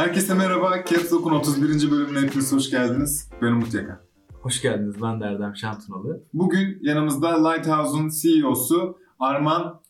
[0.00, 0.84] Herkese merhaba.
[0.84, 1.90] Caps Lock'un 31.
[1.90, 3.30] bölümüne hepiniz hoş geldiniz.
[3.42, 4.00] Ben Umut Yaka.
[4.42, 5.02] Hoş geldiniz.
[5.02, 6.24] Ben de Erdem Şantunalı.
[6.34, 9.80] Bugün yanımızda Lighthouse'un CEO'su Arman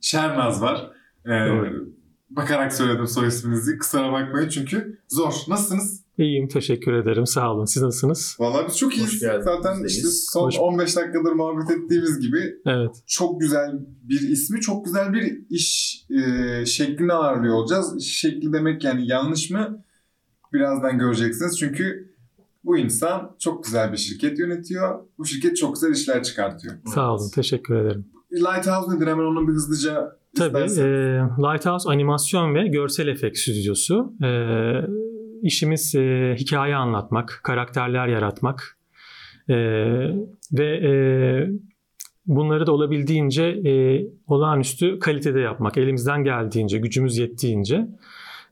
[0.00, 0.90] Şernaz var.
[1.26, 1.48] Ee,
[2.30, 3.78] bakarak söyledim soy isminizi.
[3.78, 5.32] Kusura bakmayın çünkü zor.
[5.48, 6.01] Nasılsınız?
[6.18, 7.26] İyiyim, teşekkür ederim.
[7.26, 7.64] Sağ olun.
[7.64, 8.36] Siz nasılsınız?
[8.40, 9.18] Vallahi biz çok iyiyiz.
[9.18, 13.72] Zaten Biz işte son Hoş- 15 dakikadır muhabbet ettiğimiz gibi Evet, çok güzel
[14.02, 17.96] bir ismi, çok güzel bir iş e, şeklini ağırlıyor olacağız.
[17.98, 19.84] İş şekli demek yani yanlış mı?
[20.52, 21.58] Birazdan göreceksiniz.
[21.58, 22.12] Çünkü
[22.64, 25.00] bu insan çok güzel bir şirket yönetiyor.
[25.18, 26.74] Bu şirket çok güzel işler çıkartıyor.
[26.94, 27.30] sağ olun.
[27.34, 28.06] Teşekkür ederim.
[28.32, 29.06] Lighthouse nedir?
[29.06, 30.84] Hemen onu bir hızlıca Tabii, e,
[31.38, 34.12] Lighthouse animasyon ve görsel efekt stüdyosu.
[34.22, 34.28] E,
[35.42, 38.78] işimiz e, hikaye anlatmak, karakterler yaratmak
[39.48, 39.56] e,
[40.52, 40.92] ve e,
[42.26, 45.78] bunları da olabildiğince e, olağanüstü kalitede yapmak.
[45.78, 47.88] Elimizden geldiğince, gücümüz yettiğince.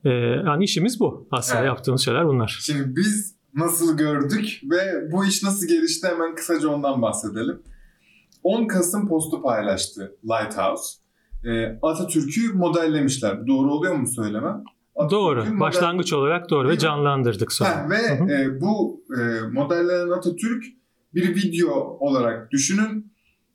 [0.05, 0.11] E,
[0.47, 1.29] yani işimiz bu.
[1.31, 1.69] Aslında Evet.
[1.69, 2.59] yaptığımız şeyler bunlar.
[2.63, 7.63] Şimdi biz nasıl gördük ve bu iş nasıl gelişti hemen kısaca ondan bahsedelim.
[8.43, 11.01] 10 Kasım postu paylaştı Lighthouse.
[11.45, 13.47] Ee, Atatürk'ü modellemişler.
[13.47, 14.65] Doğru oluyor mu söylemem?
[15.11, 15.41] Doğru.
[15.45, 16.79] model- Başlangıç olarak doğru Değil ve mi?
[16.81, 17.71] canlandırdık sonra.
[17.71, 18.31] Ha, ve Hı hı.
[18.33, 20.65] e, bu e, modellenen Atatürk
[21.15, 23.13] bir video olarak düşünün.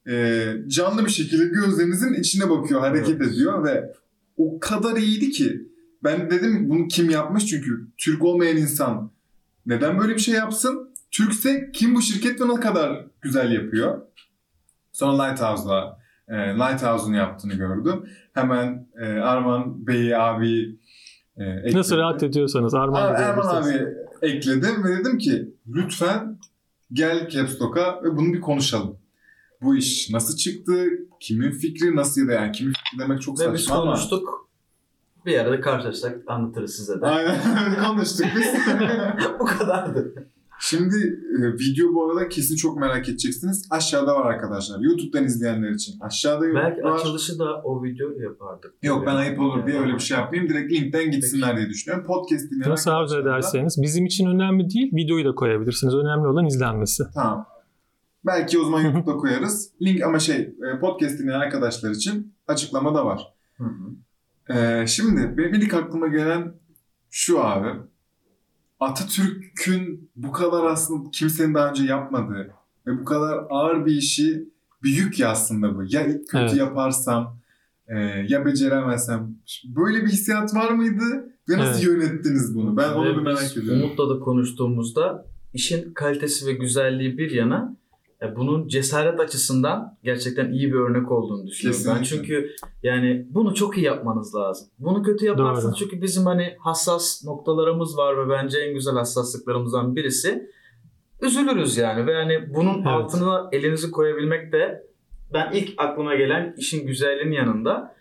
[0.10, 3.22] E, canlı bir şekilde gözlerinizin içine bakıyor, hareket Evet.
[3.28, 3.94] ediyor ve
[4.38, 5.62] o kadar iyiydi ki
[6.04, 9.12] ben dedim bunu kim yapmış çünkü Türk olmayan insan
[9.66, 10.90] neden böyle bir şey yapsın?
[11.12, 14.02] Türkse kim bu şirket ve ne kadar güzel yapıyor?
[14.92, 18.06] Sonra Lighthouse'la e, Lighthouse'un yaptığını gördüm.
[18.34, 20.80] Hemen e, Arman Bey abi
[21.38, 23.86] e, Nasıl rahat ediyorsanız Arman Ar- Bey Erman abi
[24.22, 26.40] ekledim ve dedim ki lütfen
[26.94, 28.98] gel Caps Lock'a ve bunu bir konuşalım.
[29.62, 30.86] Bu iş nasıl çıktı?
[31.20, 33.86] Kimin fikri nasıl ya da yani kimin fikri demek çok Ve biz saçma ama.
[33.86, 34.50] konuştuk.
[35.26, 37.06] Bir arada karşılaşsak anlatırız size de.
[37.06, 37.38] Aynen
[37.88, 38.46] konuştuk biz.
[39.40, 40.28] Bu kadardı.
[40.60, 40.96] Şimdi
[41.40, 43.68] e, video bu arada kesin çok merak edeceksiniz.
[43.70, 44.80] Aşağıda var arkadaşlar.
[44.80, 46.00] YouTube'dan izleyenler için.
[46.02, 46.96] Aşağıda Belki var.
[46.96, 48.74] açılışı da o video yapardık.
[48.84, 50.54] Yok ben ayıp olur diye öyle bir şey yapmayayım.
[50.54, 52.08] Direkt linkten gitsinler diye düşünüyorum.
[52.08, 53.82] Podcast dinleyen Nasıl arzu ederseniz.
[53.82, 54.92] Bizim için önemli değil.
[54.96, 55.96] Videoyu da koyabilirsiniz.
[55.96, 57.04] Önemli olan izlenmesi.
[57.14, 57.46] Tamam.
[58.26, 59.72] Belki o zaman YouTube'da koyarız.
[59.82, 63.34] Link ama şey e, podcast dinleyen arkadaşlar için açıklamada var.
[63.58, 63.96] Hı hı.
[64.50, 66.54] Ee, şimdi benim ilk aklıma gelen
[67.10, 67.68] şu abi.
[68.80, 72.54] Atatürk'ün bu kadar aslında kimsenin daha önce yapmadığı
[72.88, 74.50] ve bu kadar ağır bir işi
[74.84, 75.84] bir yük ya aslında bu.
[75.84, 76.58] Ya kötü Evet.
[76.58, 77.40] yaparsam
[77.88, 77.98] e,
[78.28, 79.36] ya beceremezsem.
[79.66, 81.32] Böyle bir hissiyat var mıydı?
[81.50, 82.78] Ve nasıl yönettiniz bunu?
[82.78, 83.84] Ben onu Ve bir merak ediyorum.
[83.84, 87.76] Umut'la da konuştuğumuzda işin kalitesi ve güzelliği bir yana
[88.26, 91.84] e, bunun cesaret açısından gerçekten iyi bir örnek olduğunu düşünüyorum.
[91.88, 92.28] Ben Kesinlikle.
[92.28, 94.68] çünkü yani bunu çok iyi yapmanız lazım.
[94.80, 95.80] Bunu kötü yaparsınız Doğru.
[95.80, 100.50] çünkü bizim hani hassas noktalarımız var ve bence en güzel hassaslıklarımızdan birisi
[101.22, 102.88] üzülürüz yani ve yani bunun Evet.
[102.88, 104.84] altına elinizi koyabilmek de
[105.34, 107.96] ben ilk aklıma gelen işin güzelliğinin yanında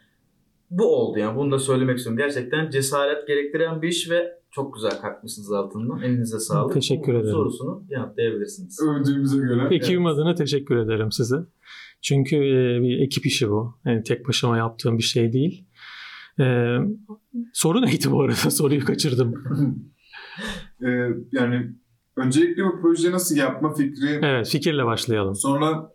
[0.71, 2.19] bu oldu yani bunu da söylemek istiyorum.
[2.19, 6.03] Gerçekten cesaret gerektiren bir iş ve çok güzel kalkmışsınız altından.
[6.03, 6.75] Elinize sağlık.
[6.75, 7.31] Teşekkür Bu ederim.
[7.31, 8.81] Sorusunu yanıtlayabilirsiniz.
[8.83, 9.75] Övdüğümüze göre.
[9.75, 11.37] Ekibim adına teşekkür ederim size.
[12.03, 13.79] Çünkü e, bir ekip işi bu.
[13.85, 15.67] Yani tek başıma yaptığım bir şey değil.
[16.41, 16.77] E,
[17.53, 18.35] soru neydi bu arada?
[18.51, 19.35] Soruyu kaçırdım.
[20.83, 20.87] Ee,
[21.33, 21.73] yani
[22.17, 25.35] öncelikle bu proje nasıl yapma fikri, Evet, fikirle başlayalım.
[25.35, 25.93] sonra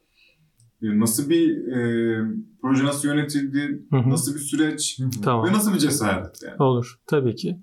[0.82, 2.22] e, nasıl bir e,
[2.62, 4.10] proje nasıl yönetildi, Hı hı.
[4.10, 5.48] nasıl bir süreç Tamam.
[5.48, 6.64] ve nasıl bir cesaret yani.
[6.64, 7.00] Olur.
[7.08, 7.58] Tabii ki.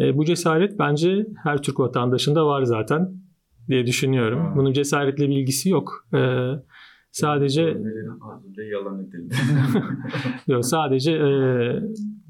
[0.00, 3.12] E, bu cesaret bence her Türk vatandaşında var zaten
[3.68, 4.48] diye düşünüyorum.
[4.48, 4.56] Hmm.
[4.56, 6.06] Bunun cesaretle bir ilgisi yok.
[6.14, 6.18] E,
[7.10, 7.62] sadece
[8.72, 9.34] yalan edildi.
[10.46, 11.28] Yok sadece e,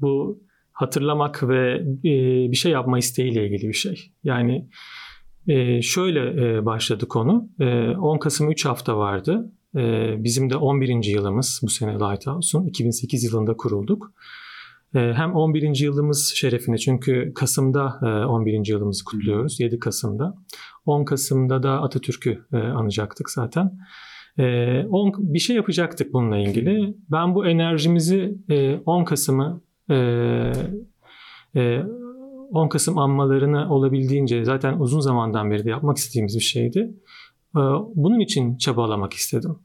[0.01, 0.39] bu
[0.71, 2.11] hatırlamak ve e,
[2.51, 4.11] bir şey yapma isteğiyle ilgili bir şey.
[4.23, 4.69] Yani
[5.47, 6.19] e, şöyle
[6.57, 7.49] e, başladı konu.
[7.59, 9.51] E, 10 Kasım 3 hafta vardı.
[9.75, 11.03] E, bizim de 11.
[11.03, 12.65] yılımız bu sene Lighthouse'un.
[12.65, 14.13] 2008 yılında kurulduk.
[14.95, 15.79] E, hem 11.
[15.79, 18.67] yılımız şerefine çünkü Kasım'da e, 11.
[18.67, 19.59] yılımızı kutluyoruz.
[19.59, 20.35] 7 Kasım'da.
[20.85, 23.71] 10 Kasım'da da Atatürk'ü e, anacaktık zaten.
[24.39, 26.95] Ee, 10 bir şey yapacaktık bununla ilgili.
[27.11, 29.95] Ben bu enerjimizi e, 10 Kasım'ı e,
[31.55, 31.83] e,
[32.51, 36.93] 10 Kasım anmalarını olabildiğince zaten uzun zamandan beri de yapmak istediğimiz bir şeydi.
[37.55, 37.59] Ee,
[37.95, 39.59] Bunun için çabalamak istedim.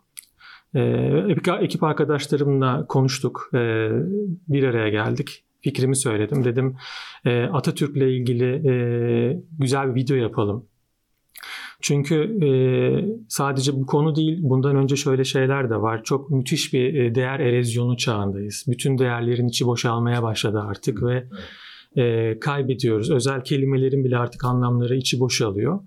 [0.74, 0.80] Ee,
[1.60, 3.50] ekip- arkadaşlarımla konuştuk.
[3.54, 3.88] Ee,
[4.48, 5.44] Bir araya geldik.
[5.60, 6.44] Fikrimi söyledim.
[6.44, 6.76] Dedim
[7.24, 8.72] e, Atatürk'le ilgili e,
[9.58, 10.64] güzel bir video yapalım.
[11.80, 12.14] Çünkü
[12.44, 12.50] e,
[13.28, 16.04] sadece bu konu değil, bundan önce şöyle şeyler de var.
[16.04, 18.64] Çok müthiş bir değer erozyonu çağındayız.
[18.68, 21.24] Bütün değerlerin içi boşalmaya başladı artık ve
[21.96, 23.10] e, kaybediyoruz.
[23.10, 25.80] Özel kelimelerin bile artık anlamları içi boşalıyor.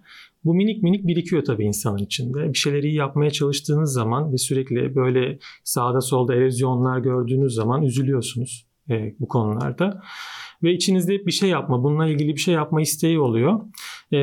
[0.46, 2.50] Bu minik minik birikiyor tabii insanın içinde.
[2.50, 8.68] Bir şeyleri iyi yapmaya çalıştığınız zaman ve sürekli böyle sağda solda erozyonlar gördüğünüz zaman üzülüyorsunuz
[8.90, 10.02] e, bu konularda.
[10.64, 13.60] Ve içinizde bir şey yapma, bununla ilgili bir şey yapma isteği oluyor.
[14.14, 14.20] E,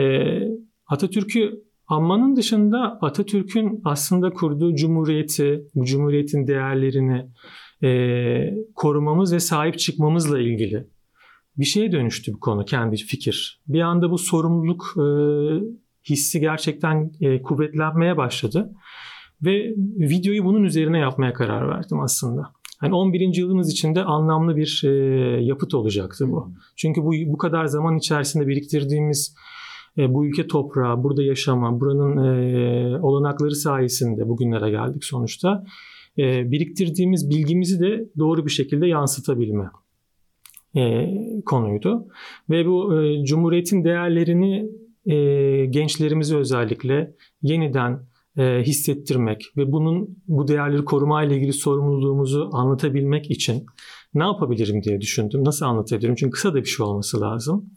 [0.86, 7.26] Atatürk'ü anmanın dışında Atatürk'ün aslında kurduğu cumhuriyeti, bu cumhuriyetin değerlerini
[7.82, 10.86] e, korumamız ve sahip çıkmamızla ilgili
[11.56, 13.60] bir şeye dönüştü bu konu, kendi fikir.
[13.68, 15.04] Bir anda bu sorumluluk e,
[16.08, 18.72] hissi gerçekten e, kuvvetlenmeye başladı.
[19.42, 22.52] Ve videoyu bunun üzerine yapmaya karar verdim aslında.
[22.82, 23.36] Yani 11.
[23.36, 24.90] yılımız içinde anlamlı bir e,
[25.44, 26.52] yapıt olacaktı bu.
[26.76, 29.34] Çünkü bu bu kadar zaman içerisinde biriktirdiğimiz
[29.98, 35.64] e, bu ülke toprağı, burada yaşama, buranın e, olanakları sayesinde bugünlere geldik sonuçta.
[36.18, 39.70] E, biriktirdiğimiz bilgimizi de doğru bir şekilde yansıtabilme
[40.76, 41.06] e,
[41.46, 42.06] konuydu.
[42.50, 44.70] Ve bu e, Cumhuriyet'in değerlerini
[45.06, 45.14] e,
[45.66, 48.06] gençlerimize özellikle yeniden
[48.36, 53.66] e, hissettirmek ve bunun bu değerleri korumayla ilgili sorumluluğumuzu anlatabilmek için
[54.14, 55.44] ne yapabilirim diye düşündüm.
[55.44, 56.14] Nasıl anlatabilirim?
[56.14, 57.70] Çünkü kısa da bir şey olması lazım.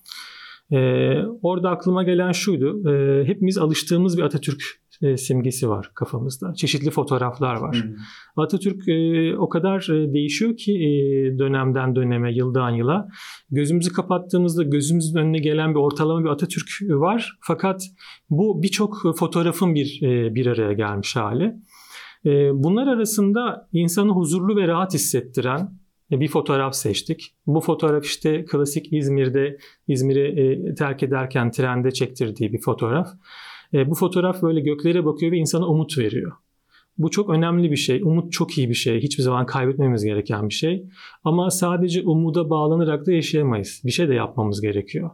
[0.72, 2.90] Ee, orada aklıma gelen şuydu.
[2.90, 4.64] E, hepimiz alıştığımız bir Atatürk
[5.04, 6.54] e, simgesi var kafamızda.
[6.54, 7.76] Çeşitli fotoğraflar var.
[7.76, 8.44] Hmm.
[8.44, 10.90] Atatürk e, o kadar e, değişiyor ki e,
[11.40, 13.08] dönemden döneme, yıldan yıla.
[13.52, 17.38] Gözümüzü kapattığımızda gözümüzün önüne gelen bir ortalama bir Atatürk var.
[17.42, 17.84] Fakat
[18.30, 21.56] bu birçok fotoğrafın bir e, bir araya gelmiş hali.
[22.26, 27.36] E, bunlar arasında insanı huzurlu ve rahat hissettiren bir fotoğraf seçtik.
[27.48, 29.58] Bu fotoğraf işte klasik İzmir'de
[29.88, 33.08] İzmir'i e, terk ederken trende çektirdiği bir fotoğraf.
[33.74, 36.32] E, bu fotoğraf böyle göklere bakıyor ve insana umut veriyor.
[36.98, 38.02] Bu çok önemli bir şey.
[38.04, 39.00] Umut çok iyi bir şey.
[39.00, 40.86] Hiçbir zaman kaybetmemiz gereken bir şey.
[41.24, 43.82] Ama sadece umuda bağlanarak da yaşayamayız.
[43.86, 45.10] Bir şey de yapmamız gerekiyor.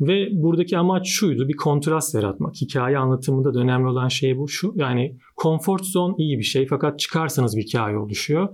[0.00, 1.48] Ve buradaki amaç şuydu.
[1.48, 2.54] Bir kontrast yaratmak.
[2.54, 4.48] Hikaye anlatımında da önemli olan şey bu.
[4.48, 8.48] Şu yani comfort zone iyi bir şey fakat çıkarsanız bir hikaye oluşuyor.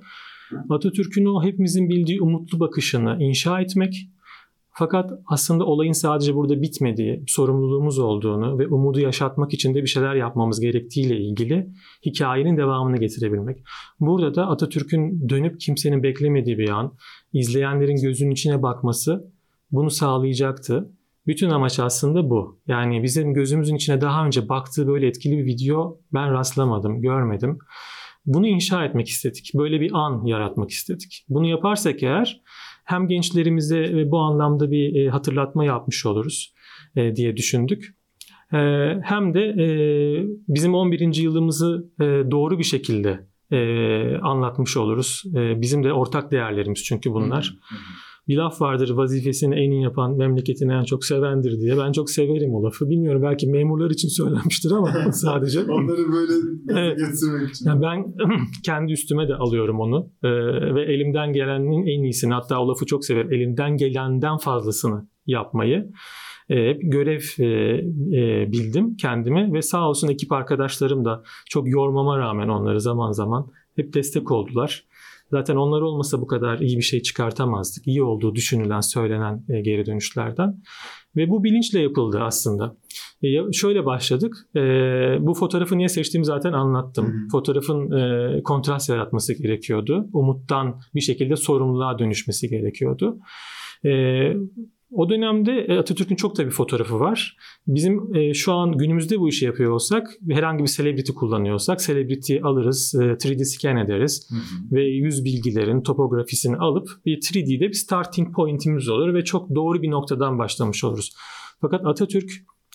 [0.71, 4.09] Atatürk'ün o hepimizin bildiği umutlu bakışını inşa etmek
[4.79, 10.15] fakat aslında olayın sadece burada bitmediği, sorumluluğumuz olduğunu ve umudu yaşatmak için de bir şeyler
[10.15, 11.69] yapmamız gerektiğiyle ilgili
[12.07, 13.59] hikayenin devamını getirebilmek.
[14.01, 16.93] Burada da Atatürk'ün dönüp kimsenin beklemediği bir an,
[17.33, 19.31] izleyenlerin gözünün içine bakması
[19.71, 20.91] bunu sağlayacaktı.
[21.27, 22.61] Bütün amaç aslında bu.
[22.67, 27.59] Yani bizim gözümüzün içine daha önce baktığı böyle etkili bir video ben rastlamadım, görmedim.
[28.27, 29.51] Bunu inşa etmek istedik.
[29.55, 31.25] Böyle bir an yaratmak istedik.
[31.29, 32.43] Bunu yaparsak eğer
[32.87, 36.55] hem gençlerimize bu anlamda bir e, hatırlatma yapmış oluruz
[36.97, 37.97] e, diye düşündük.
[38.53, 38.59] E,
[39.03, 39.55] hem de
[40.49, 41.15] bizim 11.
[41.15, 41.91] yılımızı
[42.31, 43.27] doğru bir şekilde
[44.23, 45.23] anlatmış oluruz.
[45.35, 47.59] Bizim de ortak değerlerimiz çünkü bunlar.
[47.69, 51.79] Hı hı bir laf vardır vazifesini en iyi yapan memleketini en çok sevendir diye.
[51.79, 52.91] Ben çok severim o lafı.
[52.91, 55.61] Bilmiyorum belki memurlar için söylenmiştir ama sadece.
[55.61, 56.33] Onları böyle
[56.81, 56.99] evet.
[56.99, 57.67] getirmek için.
[57.67, 58.15] Yani ben
[58.65, 60.29] kendi üstüme de alıyorum onu ee,
[60.75, 63.33] ve elimden gelenin en iyisini hatta o lafı çok severim.
[63.33, 65.91] Elimden gelenden fazlasını yapmayı
[66.49, 67.47] hep görev e,
[68.19, 73.47] e, bildim kendime ve sağ olsun ekip arkadaşlarım da çok yormama rağmen onları zaman zaman
[73.77, 74.86] hep destek oldular.
[75.31, 77.87] Zaten onlar olmasa bu kadar iyi bir şey çıkartamazdık.
[77.87, 80.63] İyi olduğu düşünülen, söylenen e, geri dönüşlerden.
[81.17, 82.77] Ve bu bilinçle yapıldı aslında.
[83.23, 84.37] E, şöyle başladık.
[84.57, 84.61] E,
[85.21, 87.07] bu fotoğrafı niye seçtiğimi zaten anlattım.
[87.07, 87.91] Hı Fotoğrafın
[88.43, 90.09] kontrast yaratması gerekiyordu.
[90.13, 93.19] Umuttan bir şekilde sorumluluğa dönüşmesi gerekiyordu.
[94.91, 97.37] O dönemde e, Atatürk'ün çok da bir fotoğrafı var.
[97.67, 102.95] Bizim e, şu an günümüzde bu işi yapıyor olsak herhangi bir celebrity kullanıyorsak celebrity alırız,
[102.95, 104.77] e, 3D scan ederiz hı hı.
[104.77, 109.91] ve yüz bilgilerin topografisini alıp bir 3D'de bir starting point'imiz olur ve çok doğru bir
[109.91, 111.13] noktadan başlamış oluruz.
[111.61, 112.31] Fakat Atatürk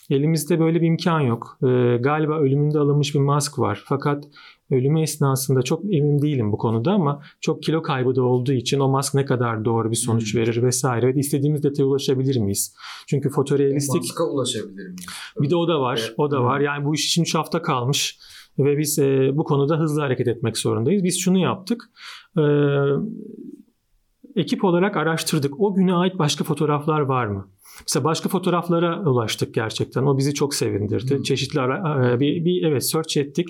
[0.10, 1.58] elimizde böyle bir imkan yok.
[1.63, 3.84] E, galiba ölümünde alınmış bir mask var.
[3.86, 4.24] Fakat
[4.72, 8.88] ölümü esnasında çok emin değilim bu konuda ama çok kilo kaybı da olduğu için o
[8.88, 10.42] mask ne kadar doğru bir sonuç hmm.
[10.42, 12.75] verir vesaire ve istediğimiz detaya ulaşabilir miyiz?
[13.08, 14.01] Çünkü fotorealistik...
[14.01, 15.06] Maska ulaşabilir miyiz?
[15.42, 16.01] Bir de o da var.
[16.06, 16.13] Evet.
[16.18, 16.60] O da var.
[16.60, 18.20] Yani bu iş için 3 hafta kalmış
[18.60, 21.04] ve biz e, bu konuda hızlı hareket etmek zorundayız.
[21.04, 21.84] Biz şunu yaptık.
[22.38, 22.42] E,
[24.36, 25.60] ekip olarak araştırdık.
[25.60, 27.48] O güne ait başka fotoğraflar var mı?
[27.82, 30.04] Mesela başka fotoğraflara ulaştık gerçekten.
[30.04, 31.16] O bizi çok sevindirdi.
[31.16, 31.24] Hmm.
[31.24, 33.48] Çeşitli ara, bir, bir evet search ettik.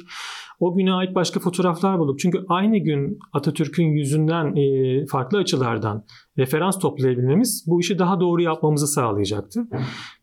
[0.60, 2.20] O güne ait başka fotoğraflar bulduk.
[2.20, 6.06] Çünkü aynı gün Atatürk'ün yüzünden e, farklı açılardan
[6.38, 9.62] referans toplayabilmemiz bu işi daha doğru yapmamızı sağlayacaktı.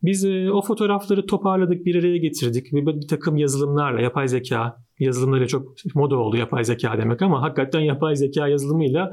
[0.03, 5.47] Biz e, o fotoğrafları toparladık, bir araya getirdik ve bir takım yazılımlarla, yapay zeka yazılımları
[5.47, 9.12] çok moda oldu yapay zeka demek ama hakikaten yapay zeka yazılımıyla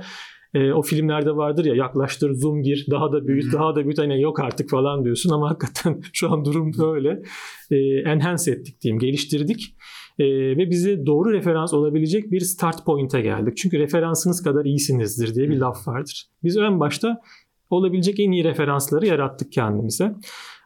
[0.55, 4.21] e, o filmlerde vardır ya yaklaştır zoom gir daha da büyüt daha da büyüt hani
[4.21, 7.21] yok artık falan diyorsun ama hakikaten şu an durum öyle.
[7.71, 7.75] E,
[8.09, 9.75] enhance ettik diyeyim geliştirdik.
[10.19, 10.25] E,
[10.57, 13.57] ve bize doğru referans olabilecek bir start point'e geldik.
[13.57, 16.25] Çünkü referansınız kadar iyisinizdir diye bir laf vardır.
[16.43, 17.21] Biz ön başta
[17.69, 20.15] olabilecek en iyi referansları yarattık kendimize.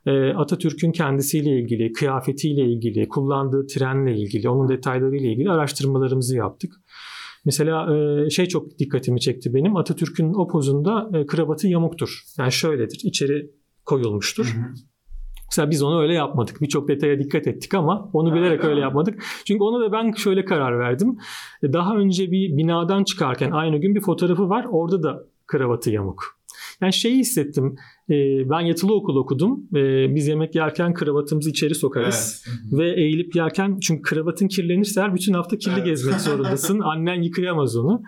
[0.05, 6.74] E, Atatürk'ün kendisiyle ilgili, kıyafetiyle ilgili, kullandığı trenle ilgili, onun detaylarıyla ilgili araştırmalarımızı yaptık.
[7.46, 9.75] Mesela e, şey çok dikkatimi çekti benim.
[9.75, 12.24] Atatürk'ün o pozunda e, kravatı yamuktur.
[12.38, 13.00] Yani şöyledir.
[13.03, 13.51] içeri
[13.86, 14.46] koyulmuştur.
[14.46, 14.74] Hı hı.
[15.51, 16.62] Mesela biz onu öyle yapmadık.
[16.62, 19.24] Birçok detaya dikkat ettik ama onu bilerek öyle yapmadık.
[19.46, 21.17] Çünkü ona da ben şöyle karar verdim.
[21.63, 24.65] E, Daha önce bir binadan çıkarken aynı gün bir fotoğrafı var.
[24.72, 26.24] Orada da kravatı yamuk.
[26.81, 27.75] Yani şeyi hissettim.
[28.10, 29.68] E, Ben yatılı okul okudum.
[29.75, 32.46] E, Biz yemek yerken kravatımızı içeri sokarız.
[32.48, 32.80] Evet.
[32.80, 35.86] Ve eğilip yerken çünkü kravatın kirlenirse her bütün hafta kirli Evet.
[35.86, 36.80] gezmek zorundasın.
[36.84, 38.01] Annen yıkayamaz onu.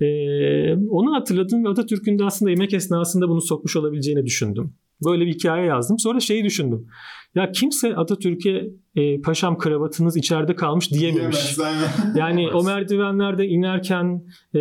[0.00, 4.72] Ee, onu hatırladım ve Atatürk'ün de aslında yemek esnasında bunu sokmuş olabileceğini düşündüm.
[5.04, 5.98] Böyle bir hikaye yazdım.
[5.98, 6.86] Sonra şeyi düşündüm.
[7.34, 11.56] Ya kimse Atatürk'e e, paşam kravatınız içeride kalmış diyememiş.
[11.58, 12.16] Diyemez.
[12.16, 14.24] Yani o merdivenlerde inerken,
[14.54, 14.60] e,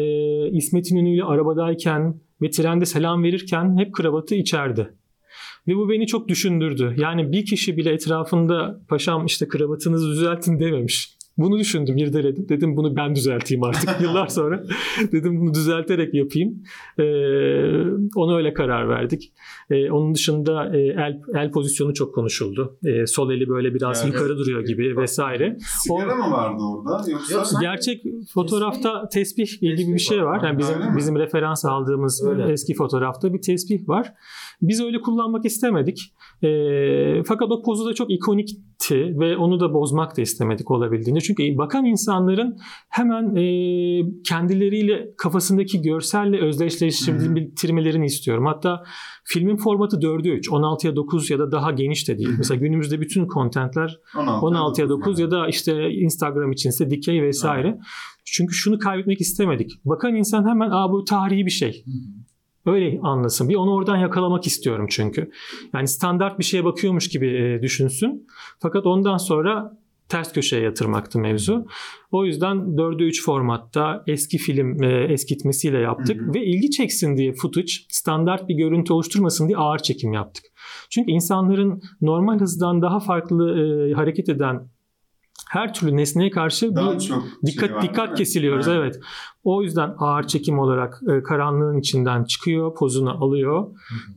[0.51, 4.89] İsmet İnönü'yle arabadayken ve trende selam verirken hep kravatı içeride.
[5.67, 6.95] Ve bu beni çok düşündürdü.
[6.97, 11.16] Yani bir kişi bile etrafında paşam işte kravatınızı düzeltin dememiş.
[11.37, 12.49] Bunu düşündüm, irdeledim.
[12.49, 14.63] Dedim bunu ben düzelteyim artık yıllar sonra.
[15.11, 16.63] Dedim bunu düzelterek yapayım.
[16.99, 17.03] Ee,
[18.15, 19.33] ona öyle karar verdik.
[19.69, 22.77] Ee, onun dışında e, el, el pozisyonu çok konuşuldu.
[22.85, 24.13] Ee, sol eli böyle biraz Evet.
[24.13, 25.57] yukarı duruyor gibi vesaire.
[25.59, 27.03] Sigara mı vardı orada
[27.33, 27.59] yoksa?
[27.61, 28.03] Gerçek
[28.33, 30.43] fotoğrafta tesbih gibi bir şey var.
[30.43, 30.93] Yani bizim mi?
[30.97, 32.51] bizim referans aldığımız Öyle.
[32.51, 34.13] eski fotoğrafta bir tesbih var.
[34.61, 36.13] Biz öyle kullanmak istemedik.
[36.43, 41.26] Ee, fakat o pozu da çok ikonikti ve onu da bozmak da istemedik olabildiğince.
[41.27, 42.57] Çünkü bakan insanların
[42.89, 43.43] hemen e,
[44.23, 48.45] kendileriyle kafasındaki görselle özdeşleştirmelerini istiyorum.
[48.45, 48.83] Hatta
[49.25, 52.29] filmin formatı 4'e 3, 16'ya 9 ya da daha geniş de değil.
[52.37, 57.79] Mesela günümüzde bütün kontentler 16, 16'ya 9 ya da işte Instagram içinse dikey vesaire.
[58.25, 59.71] Çünkü şunu kaybetmek istemedik.
[59.85, 61.83] Bakan insan hemen Aa, bu tarihi bir şey.
[62.65, 63.49] Öyle anlasın.
[63.49, 65.31] Bir onu oradan yakalamak istiyorum çünkü.
[65.73, 68.27] Yani standart bir şeye bakıyormuş gibi e, düşünsün.
[68.59, 69.77] Fakat ondan sonra
[70.09, 71.65] ters köşeye yatırmaktı mevzu.
[72.11, 76.21] O yüzden 4'e 3 formatta eski film e, eskitmesiyle yaptık.
[76.21, 76.33] Hı hı.
[76.33, 80.43] Ve ilgi çeksin diye footage standart bir görüntü oluşturmasın diye ağır çekim yaptık.
[80.89, 84.69] Çünkü insanların normal hızdan daha farklı e, hareket eden
[85.49, 88.99] her türlü nesneye karşı Daha bir çok dikkat şey var, dikkat kesiliyoruz evet.
[89.43, 93.67] O yüzden ağır çekim olarak e, karanlığın içinden çıkıyor, pozunu alıyor.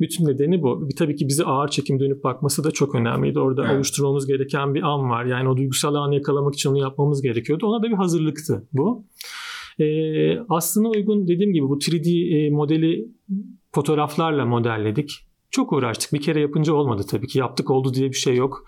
[0.00, 0.88] Bütün nedeni bu.
[0.88, 3.38] Bir, tabii ki bizi ağır çekim dönüp bakması da çok önemliydi.
[3.38, 3.76] Orada Evet.
[3.76, 5.24] oluşturmamız gereken bir an var.
[5.24, 7.66] Yani o duygusal anı yakalamak için onu yapmamız gerekiyordu.
[7.66, 9.04] Ona da bir hazırlıktı bu.
[9.78, 9.84] E,
[10.48, 13.08] aslına uygun dediğim gibi bu 3D e, modeli
[13.72, 15.26] fotoğraflarla modelledik.
[15.50, 16.12] Çok uğraştık.
[16.12, 17.38] Bir kere yapınca olmadı tabii ki.
[17.38, 18.64] Yaptık oldu diye bir şey yok.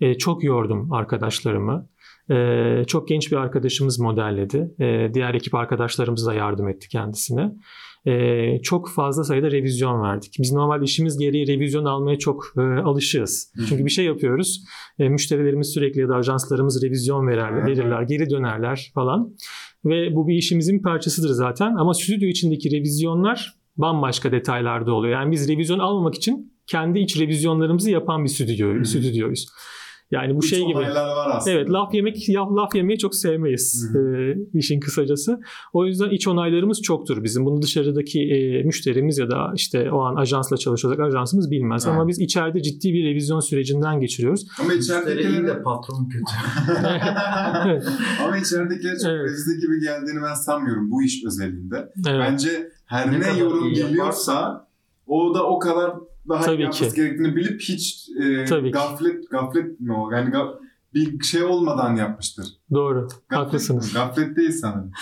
[0.00, 1.88] E, çok yordum arkadaşlarımı.
[2.30, 4.74] Ee, çok genç bir arkadaşımız modelledi.
[4.80, 7.52] Ee, diğer ekip arkadaşlarımız da yardım etti kendisine.
[8.06, 10.36] Ee, çok fazla sayıda revizyon verdik.
[10.38, 13.52] Biz normalde işimiz gereği revizyon almaya çok e, alışığız.
[13.56, 13.62] Hı.
[13.68, 14.64] Çünkü bir şey yapıyoruz.
[14.98, 19.34] E, müşterilerimiz sürekli ya da ajanslarımız revizyon verer, verirler, geri dönerler falan.
[19.84, 21.74] Ve bu bir işimizin bir parçasıdır zaten.
[21.74, 25.12] Ama stüdyo içindeki revizyonlar bambaşka detaylarda oluyor.
[25.12, 28.84] Yani biz revizyon almamak için kendi iç revizyonlarımızı yapan bir stüdyo, Hı.
[28.84, 29.46] stüdyoyuz.
[30.10, 30.78] Yani bu İç şey gibi.
[30.78, 31.56] var aslında.
[31.56, 35.40] Evet laf yemek ya, laf yemeyi çok sevmeyiz e, işin kısacası.
[35.72, 37.44] O yüzden iç onaylarımız çoktur bizim.
[37.44, 41.86] Bunu dışarıdaki e, müşterimiz ya da işte o an ajansla çalışacak ajansımız bilmez.
[41.86, 41.94] Evet.
[41.96, 44.46] Ama biz içeride ciddi bir revizyon sürecinden geçiriyoruz.
[44.60, 46.24] Ama Müşteri iyi de patron kötü.
[47.66, 47.84] Evet.
[48.26, 49.28] Ama içeridekilerin çok Evet.
[49.30, 51.76] revize gibi geldiğini ben sanmıyorum bu iş özelinde.
[52.08, 52.20] Evet.
[52.20, 54.66] Bence her Ne ne, yorum geliyorsa
[55.06, 55.92] o da o kadar
[56.30, 56.96] daha Tabii iyi yapması ki.
[56.96, 58.72] gerektiğini bilip hiç e, Tabii ki.
[58.72, 60.12] gaflet gaflet mi o?
[60.12, 60.60] Yani ga-
[60.94, 62.46] bir şey olmadan yapmıştır.
[62.74, 63.00] Doğru.
[63.28, 63.92] Gaflet Haklısınız.
[63.92, 64.92] Gaflet değil sanırım.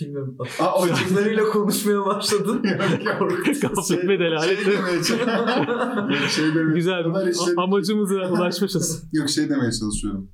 [0.00, 0.36] Bilmiyorum.
[0.60, 2.62] Aa, o Çocuklarıyla konuşmaya başladın.
[3.62, 4.58] Gaflet ve delalet.
[4.64, 6.10] Şey demeye çalışıyorum.
[6.10, 7.04] Yok, şey demeye Güzel.
[7.30, 7.58] İşledik.
[7.58, 9.04] A- Amacımıza ulaşmışız.
[9.12, 10.30] Yok şey demeye çalışıyorum.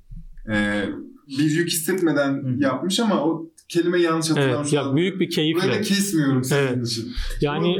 [0.53, 0.85] Ee,
[1.27, 4.73] bir yük hissetmeden yapmış ama o kelimeyi yanlış hatırlamış.
[4.73, 4.73] Evet.
[4.73, 5.81] Ya büyük bir Burayı keyifle.
[5.81, 6.87] kesmiyorum senin Evet.
[6.87, 7.11] için.
[7.41, 7.77] Yani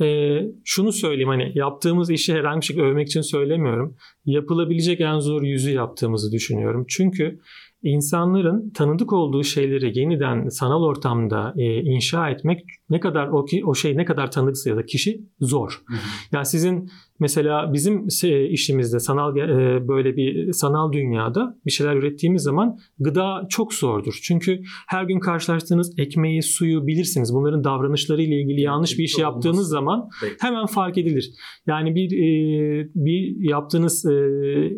[0.00, 3.96] e, şunu söyleyeyim hani yaptığımız işi herhangi bir şekilde övmek için söylemiyorum.
[4.24, 6.84] Yapılabilecek en zor yüzü yaptığımızı düşünüyorum.
[6.88, 7.40] Çünkü
[7.82, 13.74] insanların tanıdık olduğu şeyleri yeniden sanal ortamda e, inşa etmek ne kadar o ki o
[13.74, 15.82] şey ne kadar tanıdıksa ya da kişi zor.
[15.86, 15.98] Hı hı.
[16.32, 18.06] Yani sizin mesela bizim
[18.50, 24.18] işimizde sanal e, böyle bir sanal dünyada bir şeyler ürettiğimiz zaman gıda çok zordur.
[24.22, 27.34] Çünkü her gün karşılaştığınız ekmeği, suyu bilirsiniz.
[27.34, 30.08] Bunların davranışları ile ilgili yanlış bir iş yaptığınız zaman
[30.40, 31.30] hemen fark edilir.
[31.66, 34.10] Yani bir e, bir yaptığınız e,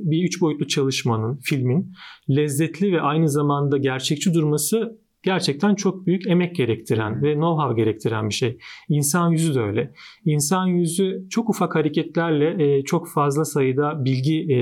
[0.02, 1.92] bir üç boyutlu çalışmanın, filmin
[2.30, 8.34] lezzetli ve aynı zamanda gerçekçi durması gerçekten çok büyük emek gerektiren ve know-how gerektiren bir
[8.34, 8.58] şey.
[8.88, 9.92] İnsan yüzü de öyle.
[10.24, 14.58] İnsan yüzü çok ufak hareketlerle e, çok fazla sayıda bilgi e,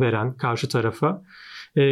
[0.00, 1.22] veren karşı tarafa
[1.76, 1.82] e,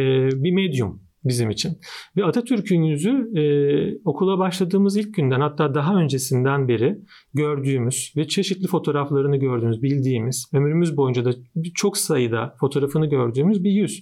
[0.43, 1.77] bir medyum bizim için.
[2.17, 3.43] Ve Atatürk'ün yüzü e,
[4.05, 6.99] okula başladığımız ilk günden hatta daha öncesinden beri
[7.33, 11.31] gördüğümüz ve çeşitli fotoğraflarını gördüğümüz, bildiğimiz, ömrümüz boyunca da
[11.75, 14.01] çok sayıda fotoğrafını gördüğümüz bir yüz.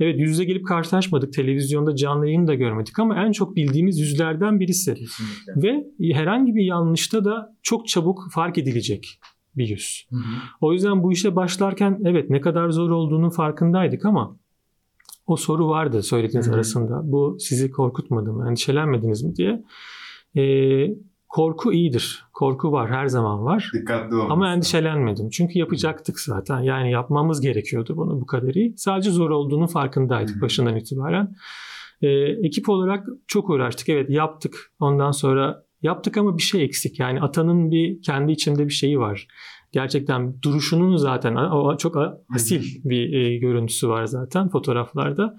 [0.00, 4.60] Evet yüz yüze gelip karşılaşmadık, televizyonda canlı yayını da görmedik ama en çok bildiğimiz yüzlerden
[4.60, 4.94] birisi.
[4.94, 5.52] Kesinlikle.
[5.56, 5.84] Ve
[6.14, 9.20] herhangi bir yanlışta da çok çabuk fark edilecek
[9.56, 10.06] bir yüz.
[10.10, 10.20] Hı hı.
[10.60, 14.36] O yüzden bu işe başlarken evet ne kadar zor olduğunun farkındaydık ama
[15.26, 16.54] o soru vardı söylediğiniz Hı hı.
[16.54, 17.00] arasında.
[17.04, 18.48] Bu sizi korkutmadı mı?
[18.48, 19.64] Endişelenmediniz mi diye.
[20.36, 20.94] Ee,
[21.28, 22.23] korku iyidir.
[22.34, 22.90] Korku var.
[22.90, 23.70] Her zaman var.
[23.74, 24.30] Dikkatli olun.
[24.30, 25.30] Ama endişelenmedim.
[25.30, 26.60] Çünkü yapacaktık zaten.
[26.60, 28.74] Yani yapmamız gerekiyordu bunu bu kadar iyi.
[28.76, 31.34] Sadece zor olduğunun farkındaydık başından itibaren.
[32.02, 32.08] Ee,
[32.46, 33.88] ekip olarak çok uğraştık.
[33.88, 34.72] Evet yaptık.
[34.80, 37.00] Ondan sonra yaptık ama bir şey eksik.
[37.00, 39.26] Yani atanın bir kendi içinde bir şeyi var.
[39.72, 41.36] Gerçekten duruşunun zaten
[41.76, 41.96] çok
[42.34, 45.36] asil bir e, görüntüsü var zaten fotoğraflarda.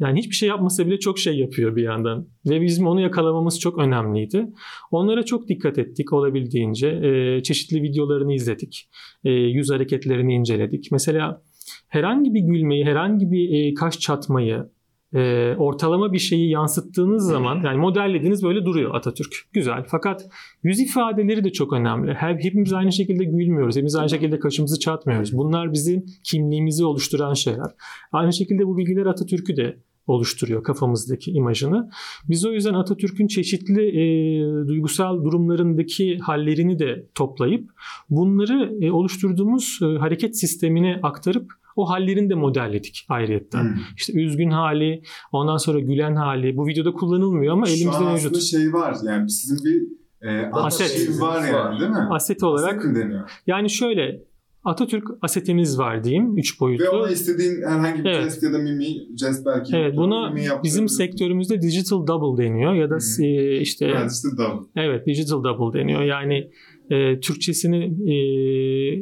[0.00, 2.28] Yani hiçbir şey yapmasa bile çok şey yapıyor bir yandan.
[2.46, 4.46] Ve bizim onu yakalamamız çok önemliydi.
[4.90, 6.88] Onlara çok dikkat ettik olabildiğince.
[6.88, 8.88] Ee, çeşitli videolarını izledik.
[9.24, 10.88] Ee, yüz hareketlerini inceledik.
[10.92, 11.42] Mesela
[11.88, 14.68] herhangi bir gülmeyi, herhangi bir e, kaş çatmayı,
[15.14, 19.34] e, ortalama bir şeyi yansıttığınız zaman yani modellediğiniz böyle duruyor Atatürk.
[19.52, 19.84] Güzel.
[19.86, 20.28] Fakat
[20.62, 22.14] yüz ifadeleri de çok önemli.
[22.14, 23.76] Her, hepimiz aynı şekilde gülmüyoruz.
[23.76, 25.36] Hepimiz aynı şekilde kaşımızı çatmıyoruz.
[25.36, 27.70] Bunlar bizim kimliğimizi oluşturan şeyler.
[28.12, 29.78] Aynı şekilde bu bilgiler Atatürk'ü de
[30.08, 31.90] oluşturuyor kafamızdaki imajını.
[32.28, 37.70] Biz o yüzden Atatürk'ün çeşitli e, duygusal durumlarındaki hallerini de toplayıp
[38.10, 43.64] bunları e, oluşturduğumuz e, hareket sistemine aktarıp o hallerini de modelledik ayrıyetten.
[43.64, 43.74] Hı.
[43.96, 45.02] İşte üzgün hali,
[45.32, 46.56] ondan sonra gülen hali.
[46.56, 48.26] Bu videoda kullanılmıyor ama Şu elimizde an mevcut.
[48.36, 49.82] aslında şey var yani sizin bir
[50.28, 50.86] e, Aset.
[50.86, 52.06] aset var yani değil mi?
[52.10, 53.30] Aset olarak Aset mi deniyor?
[53.46, 54.22] yani şöyle
[54.68, 56.38] Atatürk asetimiz var diyeyim.
[56.38, 56.84] Üç boyutlu.
[56.84, 58.24] Ve ona istediğin herhangi bir Evet.
[58.24, 59.76] jest ya da mimi, jest belki.
[59.76, 64.66] Evet buna mimi bizim sektörümüzde digital double deniyor ya da e, işte Evet işte double.
[64.76, 66.02] Evet, digital double deniyor.
[66.02, 66.50] Yani
[66.90, 68.16] e, Türkçesini e,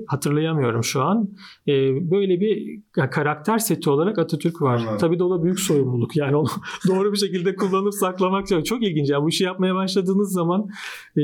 [0.07, 1.29] hatırlayamıyorum şu an.
[1.68, 1.72] E,
[2.11, 4.77] böyle bir karakter seti olarak Atatürk var.
[4.77, 4.99] Anladım.
[4.99, 6.16] Tabii de o da büyük sorumluluk.
[6.16, 6.49] Yani onu
[6.88, 9.11] doğru bir şekilde kullanıp saklamak çok, çok ilginç.
[9.11, 10.68] Yani bu işi yapmaya başladığınız zaman
[11.16, 11.22] e,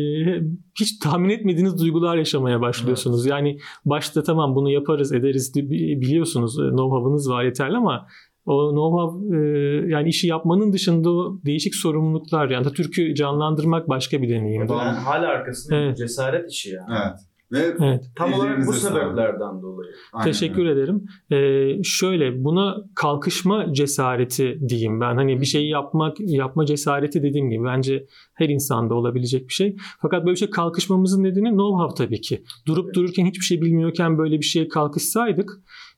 [0.80, 3.26] hiç tahmin etmediğiniz duygular yaşamaya başlıyorsunuz.
[3.26, 6.58] Yani başta tamam bunu yaparız, ederiz biliyorsunuz.
[6.58, 8.06] e, Know-how'ınız var yeterli ama
[8.46, 14.28] o know-how e, yani işi yapmanın dışında o değişik sorumluluklar yani Atatürk'ü canlandırmak başka bir
[14.28, 14.62] deneyim.
[14.62, 15.96] Yani hala arkasında Evet.
[15.96, 16.86] cesaret işi yani.
[16.90, 17.18] Evet.
[17.52, 18.04] Ve Evet.
[18.16, 19.90] Tam olarak bu sebeplerden dolayı.
[20.12, 21.04] aynen Teşekkür ederim.
[21.30, 25.16] Ee, şöyle buna kalkışma cesareti diyeyim ben.
[25.16, 29.76] Hani bir şeyi yapmak, yapma cesareti dediğim gibi bence her insanda olabilecek bir şey.
[30.02, 32.42] Fakat böyle bir şey kalkışmamızın nedeni know-how tabii ki.
[32.66, 35.50] Durup dururken hiçbir şey bilmiyorken böyle bir şeye kalkışsaydık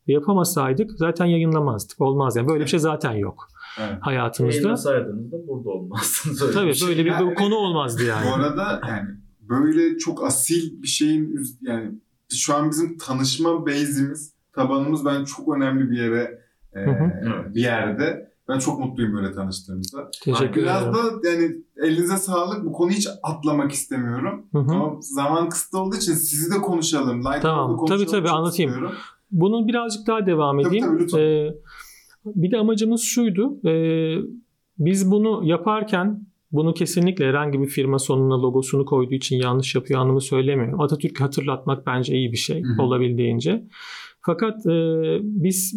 [0.06, 2.00] yapamasaydık zaten yayınlamazdık.
[2.00, 2.48] Olmaz yani.
[2.48, 3.48] Böyle bir şey zaten yok
[3.80, 3.98] Evet.
[4.00, 4.56] hayatımızda.
[4.56, 6.42] Yayınlasaydınız da burada olmazdınız.
[6.42, 6.88] öyle Tabii bir şey.
[6.88, 8.26] böyle bir, Yani- konu olmazdı yani.
[8.30, 9.08] Bu arada yani
[9.40, 11.90] böyle çok asil bir şeyin üz- yani
[12.32, 16.38] şu an bizim tanışma base'imiz, tabanımız ben çok önemli bir yere
[16.74, 17.12] e, Hı hı.
[17.22, 17.54] Evet.
[17.54, 18.34] bir yerde.
[18.48, 20.10] Ben çok mutluyum böyle tanıştığımıza.
[20.24, 20.94] Teşekkür Biraz ederim.
[20.94, 22.64] da yani elinize sağlık.
[22.64, 24.46] Bu konuyu hiç atlamak istemiyorum.
[24.52, 24.70] Hı hı.
[24.72, 27.20] Ama zaman kısıtlı olduğu için sizi de konuşalım.
[27.20, 27.72] Like Tamam.
[27.72, 28.00] da konuşalım.
[28.04, 28.70] Tabii, tabii, çok anlatayım.
[28.70, 28.96] istiyorum.
[29.34, 30.86] Bunu birazcık daha devam Tabii, edeyim.
[30.86, 31.20] tabii, lütfen.
[31.20, 31.54] Ee,
[32.26, 33.68] bir de amacımız şuydu.
[33.68, 34.16] Ee,
[34.78, 40.20] biz bunu yaparken bunu kesinlikle herhangi bir firma sonuna logosunu koyduğu için yanlış yapıyor anlamı
[40.20, 40.80] söylemiyorum.
[40.80, 42.82] Atatürk'ü hatırlatmak bence iyi bir şey Hı hı.
[42.82, 43.64] olabildiğince.
[44.20, 44.70] Fakat e,
[45.22, 45.74] biz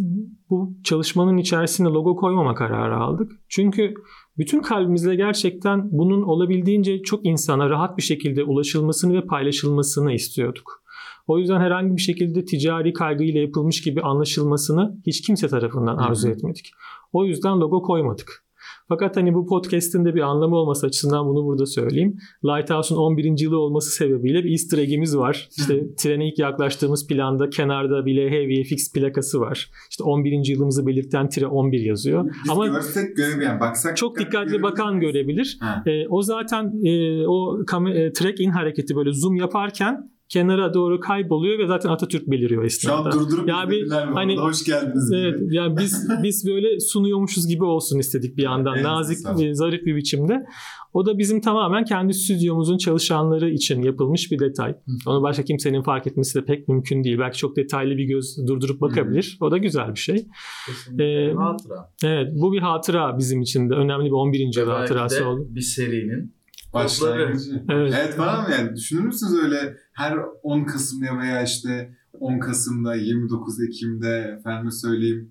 [0.49, 3.31] bu çalışmanın içerisine logo koymama kararı aldık.
[3.49, 3.93] Çünkü
[4.37, 10.83] bütün kalbimizle gerçekten bunun olabildiğince çok insana rahat bir şekilde ulaşılmasını ve paylaşılmasını istiyorduk.
[11.27, 16.71] O yüzden herhangi bir şekilde ticari kaygıyla yapılmış gibi anlaşılmasını hiç kimse tarafından arzu etmedik.
[17.13, 18.43] O yüzden logo koymadık.
[18.87, 22.17] Fakat hani bu podcast'in de bir anlamı olması açısından bunu burada söyleyeyim.
[22.45, 23.39] Lighthouse'un 11.
[23.39, 25.49] yılı olması sebebiyle bir easter egg'imiz var.
[25.57, 29.69] İşte trene ilk yaklaştığımız planda kenarda bir LHVFX plakası var.
[29.89, 30.45] İşte 11.
[30.47, 32.25] yılımızı belirten tire 11 yazıyor.
[32.43, 35.59] Biz Ama görsek görev yani baksak çok dikkatli bakan görebiliriz.
[35.59, 35.59] görebilir.
[35.61, 35.83] Ha.
[35.85, 40.99] E, o zaten e, o kam- e, track in hareketi böyle zoom yaparken kenara doğru
[40.99, 43.11] kayboluyor ve zaten Atatürk beliriyor Şu an esnada.
[43.11, 45.19] durdurup Ya bir- hani- hoş geldiniz gibi.
[45.19, 49.39] Evet yani biz biz böyle sunuyormuşuz gibi olsun istedik bir yandan Evet, nazik ol.
[49.41, 50.45] ve zarif bir biçimde.
[50.93, 54.75] O da bizim tamamen kendi stüdyomuzun çalışanları için yapılmış bir detay.
[55.07, 57.19] Onu başka kimsenin fark etmesi de pek mümkün değil.
[57.19, 59.37] Belki çok detaylı bir göz durdurup bakabilir.
[59.41, 60.25] O da güzel bir şey.
[60.67, 61.25] Kesinlikle.
[61.29, 61.91] Ee, Hatıra.
[62.03, 64.39] Evet bu bir hatıra bizim için de önemli bir 11.
[64.39, 65.47] yıl Ve belki hatırası de oldu.
[65.49, 66.33] bir serinin
[66.73, 67.63] Başlangıcı.
[67.71, 67.93] Evet.
[68.01, 73.61] Evet var mı yani düşünür müsünüz öyle her 10 Kasım'da veya işte 10 Kasım'da 29
[73.61, 75.29] Ekim'de efendime söyleyeyim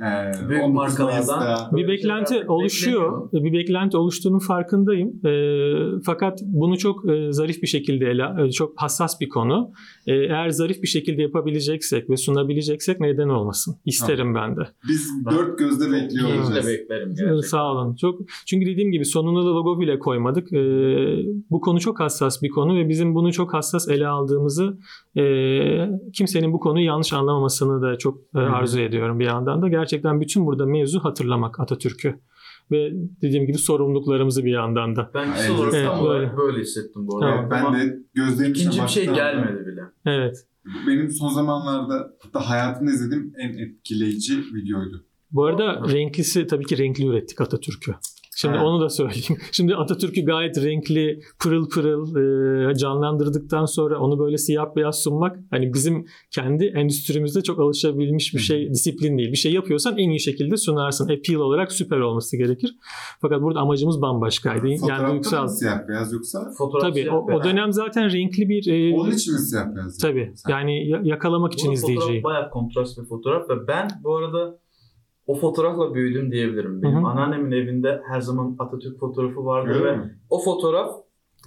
[0.00, 0.04] e,
[0.48, 3.32] Büyük 19 markalardan- Bir beklenti oluşuyor.
[3.32, 5.26] Bir beklenti oluştuğunun farkındayım.
[5.26, 9.72] Ee, fakat bunu çok e, zarif bir şekilde ele, e, çok hassas bir konu.
[10.06, 13.76] Ee, eğer zarif bir şekilde yapabileceksek ve sunabileceksek neden olmasın?
[13.84, 14.60] İsterim ben de.
[14.88, 16.66] biz Ben- dört gözle bekliyor Keyifle olacağız.
[16.66, 17.40] beklerim gerçekten.
[17.40, 17.94] Sağ olun.
[17.94, 20.52] Çok çünkü dediğim gibi sonuna da logo bile koymadık.
[20.52, 20.56] Ee,
[21.50, 24.78] bu konu çok hassas bir konu ve bizim bunu çok hassas ele aldığımızı
[25.16, 25.22] e,
[26.12, 29.68] kimsenin bu konuyu yanlış anlamamasını da çok e, arzu ediyorum bir yandan da.
[29.68, 32.20] Gerçekten bütün burada mevzu hatırlamak Atatürk'ü
[32.70, 35.10] ve dediğim gibi sorumluluklarımızı bir yandan da.
[35.14, 36.10] Ben kişi Evet, olarak evet, tam böyle.
[36.10, 37.40] olarak böyle hissettim bu arada.
[37.40, 39.82] Evet, ben Ama de gözlerim ikinci bir şey gelmedi bile.
[40.06, 40.46] Evet.
[40.86, 45.04] Benim son zamanlarda hatta hayatımda izlediğim en etkileyici videoydu.
[45.30, 47.94] Bu arada renklisi tabii ki renkli ürettik Atatürk'ü.
[48.38, 48.64] Şimdi Ha.
[48.66, 49.36] onu da söyleyeyim.
[49.52, 52.16] Şimdi Atatürk'ü gayet renkli, pırıl pırıl
[52.70, 58.38] e, canlandırdıktan sonra onu böyle siyah beyaz sunmak hani bizim kendi endüstrimizde çok alışabilmiş bir
[58.38, 59.32] şey, disiplin değil.
[59.32, 61.04] Bir şey yapıyorsan en iyi şekilde sunarsın.
[61.04, 62.76] Appeal olarak süper olması gerekir.
[63.20, 64.68] Fakat burada amacımız bambaşkaydı.
[64.88, 65.42] Yani duygusal.
[65.42, 66.50] mı siyah beyaz yoksa?
[66.58, 69.98] Fotoğraf Tabii o, o dönem zaten renkli bir e, Onun için mi siyah beyaz?
[69.98, 72.00] tabii Sen- yani ya- yakalamak için Bu izleyiciyi.
[72.20, 74.58] fotoğraf bayağı kontrast bir fotoğraf ve ben bu arada
[75.26, 76.82] o fotoğrafla büyüdüm diyebilirim.
[76.82, 77.06] Benim Hı hı.
[77.06, 80.18] anneannemin evinde her zaman Atatürk fotoğrafı vardı Öyle ve mi?
[80.30, 80.90] o fotoğraf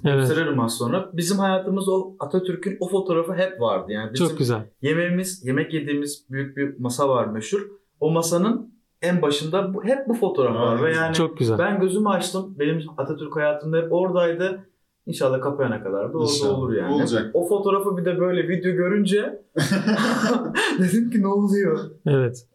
[0.05, 0.19] Evet.
[0.27, 1.09] gösteririm az sonra.
[1.13, 3.91] Bizim hayatımızda o Atatürk'ün o fotoğrafı hep vardı.
[3.91, 4.61] Yani bizim Çok güzel.
[4.81, 7.67] yemeğimiz, yemek yediğimiz büyük bir masa var meşhur.
[7.99, 11.57] O masanın en başında bu, hep bu fotoğraf var ve yani Çok güzel.
[11.57, 12.55] ben gözümü açtım.
[12.59, 14.59] Benim Atatürk hayatımda hep oradaydı.
[15.05, 16.59] İnşallah kapayana kadar da orada İnşallah.
[16.59, 16.93] olur yani.
[16.93, 17.31] Olacak.
[17.33, 19.41] O fotoğrafı bir de böyle video görünce
[20.79, 21.79] dedim ki ne oluyor?
[22.05, 22.45] Evet.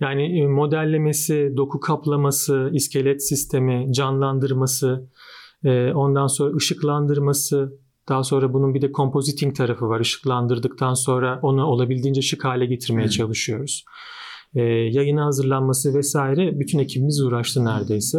[0.00, 5.08] Yani e, modellemesi, doku kaplaması, iskelet sistemi, canlandırması,
[5.64, 10.00] e, ondan sonra ışıklandırması, daha sonra bunun bir de compositing tarafı var.
[10.00, 13.10] Işıklandırdıktan sonra onu olabildiğince şık hale getirmeye Hmm.
[13.10, 13.84] çalışıyoruz.
[14.54, 18.18] E, yayına hazırlanması vesaire bütün ekibimiz uğraştı neredeyse.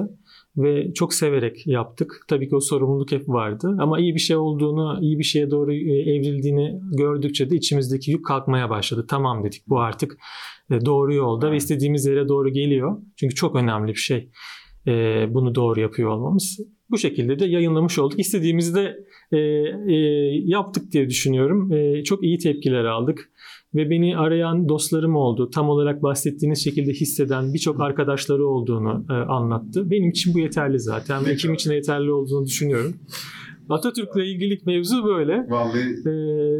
[0.57, 2.25] Ve çok severek yaptık.
[2.27, 3.77] Tabii ki o sorumluluk hep vardı.
[3.79, 8.25] Ama iyi bir şey olduğunu, iyi bir şeye doğru e, evrildiğini gördükçe de içimizdeki yük
[8.25, 9.05] kalkmaya başladı.
[9.09, 10.17] Tamam dedik bu artık
[10.71, 12.97] e, doğru yolda ve istediğimiz yere doğru geliyor.
[13.15, 14.29] Çünkü çok önemli bir şey
[14.87, 16.59] e, bunu doğru yapıyor olmamız.
[16.91, 18.19] Bu şekilde de yayınlamış olduk.
[18.19, 18.97] İstediğimizi de
[19.31, 19.95] e, e,
[20.45, 21.73] yaptık diye düşünüyorum.
[21.73, 23.29] E, çok iyi tepkiler aldık.
[23.75, 25.49] Ve beni arayan dostlarım oldu.
[25.49, 29.91] Tam olarak bahsettiğiniz şekilde hisseden birçok arkadaşları olduğunu e, anlattı.
[29.91, 31.25] Benim için bu yeterli zaten.
[31.25, 32.95] Ve kim için de yeterli olduğunu düşünüyorum.
[33.69, 35.45] Atatürk'le ilgili mevzu böyle.
[35.49, 35.79] Vallahi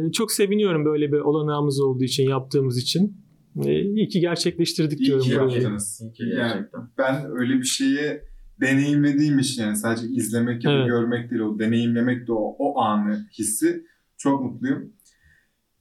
[0.08, 3.16] Ee, çok seviniyorum böyle bir olanağımız olduğu için, yaptığımız için.
[3.64, 5.24] Ee, iyi ki gerçekleştirdik iyi diyorum.
[5.24, 5.52] ki burayı.
[5.52, 6.00] yaptınız.
[6.02, 6.80] İyi ki Yani gerçekten.
[6.98, 8.20] ben öyle bir şeyi
[8.60, 10.86] deneyimlediğim için yani sadece izlemek ya da Evet.
[10.88, 13.84] görmek değil o deneyimlemek de o, o anı hissi
[14.16, 14.92] çok mutluyum.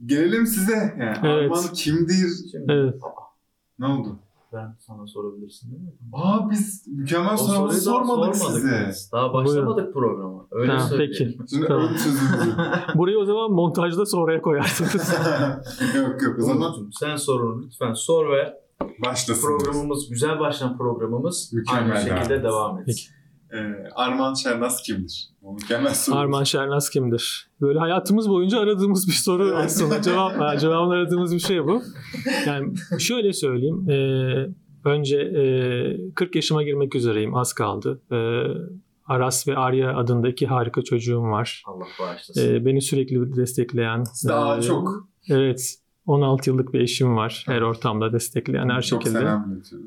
[0.06, 0.96] Gelelim size.
[1.00, 1.52] Yani Evet.
[1.52, 2.30] Arman kimdir?
[2.52, 2.96] Şimdi Evet.
[3.80, 4.20] Ne oldu?
[4.54, 5.90] ben sana sorabilirsin değil mi?
[6.14, 8.86] Aa biz mükemmel soruyu daha sormadık, size.
[8.90, 9.10] biz.
[9.12, 10.48] Daha başlamadık programa.
[10.52, 11.16] Öyle Tamam, söyleyelim.
[11.38, 11.50] peki.
[11.56, 11.84] Şimdi Tamam.
[11.88, 12.52] ön sözümüzü.
[12.96, 15.14] Burayı o zaman montajda sonraya koyarsınız.
[15.96, 18.54] yok yok o zaman sen sorunu lütfen sor ve
[19.06, 19.42] başlasın.
[19.42, 22.44] programımız, güzel başlayan programımız Mükemmel aynı şekilde davranış.
[22.44, 22.86] devam etsin.
[22.86, 23.20] Peki.
[23.54, 25.30] Ee, Arman Şernaz kimdir?
[25.42, 26.16] Bu mükemmel soru.
[26.16, 27.50] Arman Şernaz kimdir?
[27.62, 30.02] Böyle hayatımız boyunca aradığımız bir soru aslında.
[30.02, 31.82] Cevap, cevabını aradığımız bir şey bu.
[32.48, 33.90] Yani şöyle söyleyeyim.
[33.90, 37.36] Ee, önce e, 40 yaşıma girmek üzereyim.
[37.36, 38.02] Az kaldı.
[38.12, 38.44] Ee,
[39.08, 41.64] Aras ve Arya adında iki harika çocuğum var.
[41.66, 42.56] Allah bağışlasın.
[42.56, 44.04] Ee, beni sürekli destekleyen.
[44.28, 45.08] Daha e, çok.
[45.30, 45.76] Evet.
[46.10, 47.44] 16 yıllık bir eşim var.
[47.48, 49.20] Her ortamda destekleyen her çok şekilde.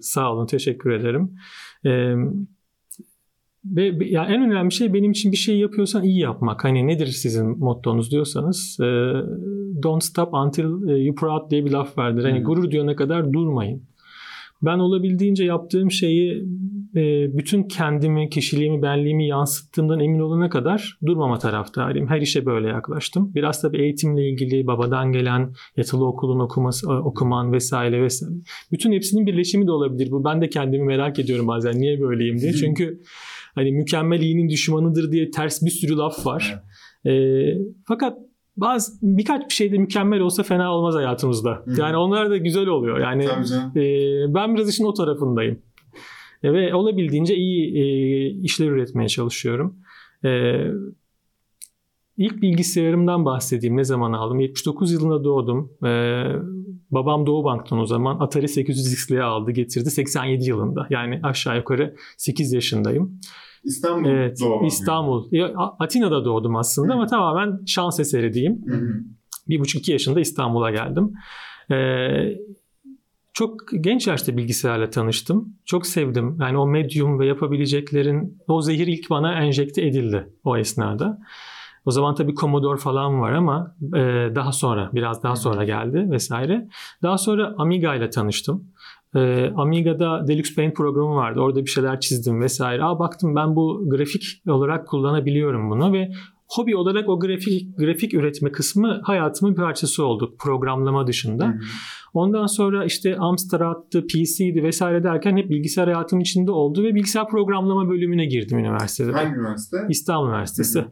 [0.00, 1.34] Sağ olun, teşekkür ederim.
[1.86, 2.14] Ee,
[3.64, 6.64] ve ya en önemli şey benim için bir şey yapıyorsan iyi yapmak.
[6.64, 8.84] Hani nedir sizin mottonuz diyorsanız, e,
[9.82, 10.64] don't stop until
[11.06, 12.24] you proud diye bir laf vardır.
[12.24, 12.44] Hani Hı.
[12.44, 13.82] gurur duyana kadar durmayın.
[14.62, 16.46] Ben olabildiğince yaptığım şeyi
[16.96, 22.08] e, bütün kendimi, kişiliğimi, benliğimi yansıttığımdan emin olana kadar durmama taraftarıyım.
[22.08, 23.34] Her işe böyle yaklaştım.
[23.34, 28.34] Biraz tabii eğitimle ilgili babadan gelen yatılı okulun okuması, e, okuman vesaire vesaire.
[28.72, 30.24] Bütün hepsinin birleşimi de olabilir bu.
[30.24, 32.52] Ben de kendimi merak ediyorum bazen niye böyleyim diye.
[32.52, 33.00] Çünkü
[33.54, 36.62] hani mükemmel iyinin düşmanıdır diye ters bir sürü laf var.
[37.06, 37.12] E,
[37.88, 38.18] fakat
[38.56, 41.62] bazı birkaç bir şey de mükemmel olsa fena olmaz hayatımızda.
[41.64, 41.80] Hı.
[41.80, 42.98] Yani onlar da güzel oluyor.
[42.98, 43.24] Yani
[43.76, 45.62] e, ben biraz işin o tarafındayım.
[46.42, 49.76] E, ve olabildiğince iyi e, işler üretmeye çalışıyorum.
[50.24, 50.60] E,
[52.16, 53.76] ilk bilgisayarımdan bahsedeyim.
[53.76, 54.40] Ne zaman aldım?
[54.40, 55.72] 79 yılında doğdum.
[55.84, 56.24] E,
[56.90, 60.86] babam Doğu Bank'tan o zaman Atari 800XL'ye aldı getirdi 87 yılında.
[60.90, 63.20] Yani aşağı yukarı 8 yaşındayım.
[63.64, 64.66] İstanbul Evet, doğma.
[64.66, 65.28] İstanbul.
[65.78, 66.96] Atina'da doğdum aslında Hı.
[66.96, 68.62] ama tamamen şans eseri diyeyim.
[68.66, 68.80] Hı.
[69.48, 71.12] Bir buçuk iki yaşında İstanbul'a geldim.
[71.70, 72.38] Ee,
[73.32, 75.56] çok genç yaşta bilgisayarla tanıştım.
[75.64, 76.36] Çok sevdim.
[76.40, 81.18] Yani o medyum ve yapabileceklerin o zehir ilk bana enjekte edildi o esnada.
[81.84, 84.00] O zaman tabii Commodore falan var ama e,
[84.34, 86.68] daha sonra biraz daha sonra geldi vesaire.
[87.02, 88.71] Daha sonra Amiga ile tanıştım.
[89.16, 91.40] E, Amiga'da Deluxe Paint programı vardı.
[91.40, 92.84] Orada bir şeyler çizdim vesaire.
[92.84, 96.10] Aa baktım ben bu grafik olarak kullanabiliyorum bunu ve
[96.48, 101.46] hobi olarak o grafik grafik üretme kısmı hayatımın bir parçası oldu programlama dışında.
[101.46, 101.54] Hı.
[102.14, 107.88] Ondan sonra işte Amstrad'dı, PC'di vesaire derken hep bilgisayar hayatımın içinde oldu ve bilgisayar programlama
[107.88, 109.12] bölümüne girdim üniversitede.
[109.12, 109.76] Hangi üniversite?
[109.88, 110.78] İstanbul Üniversitesi.
[110.78, 110.88] Hı hı.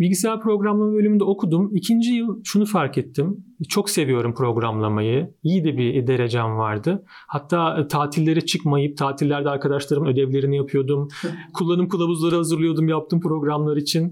[0.00, 1.70] Bilgisayar programlama bölümünde okudum.
[1.74, 3.44] İkinci yıl şunu fark ettim.
[3.68, 5.34] Çok seviyorum programlamayı.
[5.42, 7.04] İyi de bir derecem vardı.
[7.06, 11.08] Hatta e, tatillere çıkmayıp tatillerde arkadaşlarımın ödevlerini yapıyordum.
[11.54, 14.10] Kullanım kılavuzları hazırlıyordum yaptığım programlar için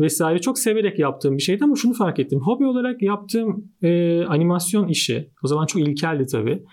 [0.00, 0.40] vesaire.
[0.40, 2.40] Çok severek yaptığım bir şeydi ama şunu fark ettim.
[2.40, 6.64] Hobi olarak yaptığım e, animasyon işi, o zaman çok ilkeldi tabii.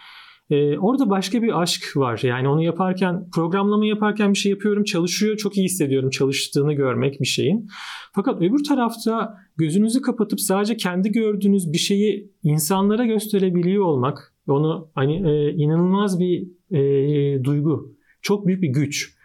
[0.49, 2.19] E, orada başka bir aşk var.
[2.23, 5.38] Yani onu yaparken, programlama yaparken bir şey yapıyorum, çalışıyor.
[5.38, 7.67] Çok iyi hissediyorum çalıştığını görmek bir şeyin.
[8.15, 15.31] Fakat öbür tarafta gözünüzü kapatıp sadece kendi gördüğünüz bir şeyi insanlara gösterebiliyor olmak, onu hani
[15.31, 19.17] e, inanılmaz bir e, duygu, çok büyük bir güç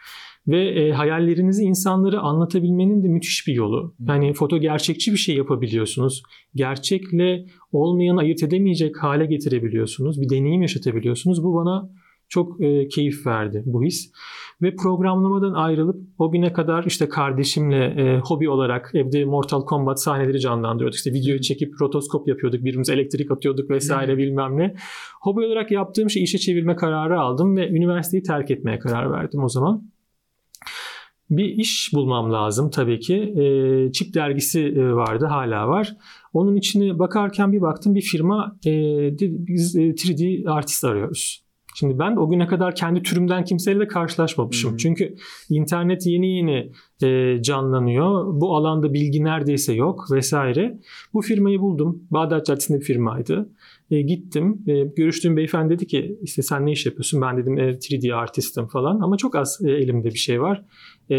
[0.49, 3.95] ve e, hayallerinizi insanlara anlatabilmenin de müthiş bir yolu.
[4.09, 6.23] Yani foto gerçekçi bir şey yapabiliyorsunuz.
[6.55, 10.21] Gerçekle olmayanı ayırt edemeyecek hale getirebiliyorsunuz.
[10.21, 11.45] Bir deneyim yaşatabiliyorsunuz.
[11.45, 11.91] Bu bana
[12.29, 14.13] çok e, keyif verdi bu his.
[14.63, 20.41] Ve programlamadan ayrılıp o güne kadar işte kardeşimle e, hobi olarak evde Mortal Kombat sahneleri
[20.41, 20.97] canlandırıyorduk.
[20.97, 22.61] İşte videoyu çekip rotoskop yapıyorduk.
[22.61, 24.75] Birbirimize elektrik atıyorduk vesaire bilmem ne.
[25.21, 29.49] Hobi olarak yaptığım şeyi işe çevirme kararı aldım ve üniversiteyi terk etmeye karar verdim o
[29.49, 29.92] zaman.
[31.37, 33.15] Bir iş bulmam lazım tabii ki.
[33.17, 35.97] E, Çip dergisi e, vardı, hala var.
[36.33, 38.71] Onun içine bakarken bir baktım bir firma e,
[39.21, 41.43] biz e, 3D artist arıyoruz.
[41.75, 44.73] Şimdi ben o güne kadar kendi türümden kimseyle de karşılaşmamışım.
[44.73, 44.77] Hı.
[44.77, 45.15] Çünkü
[45.51, 48.41] internet yeni yeni e, canlanıyor.
[48.41, 50.79] Bu alanda bilgi neredeyse yok vesaire.
[51.15, 52.03] Bu firmayı buldum.
[52.11, 53.49] Bağdat Caddesi'nde bir firmaydı.
[53.93, 54.65] E, gittim.
[54.67, 57.23] E, görüştüğüm beyefendi dedi ki işte sen ne iş yapıyorsun?
[57.23, 59.01] Ben dedim e, 3D artistim falan.
[59.01, 60.65] Ama çok az e, elimde bir şey var.
[61.11, 61.17] E,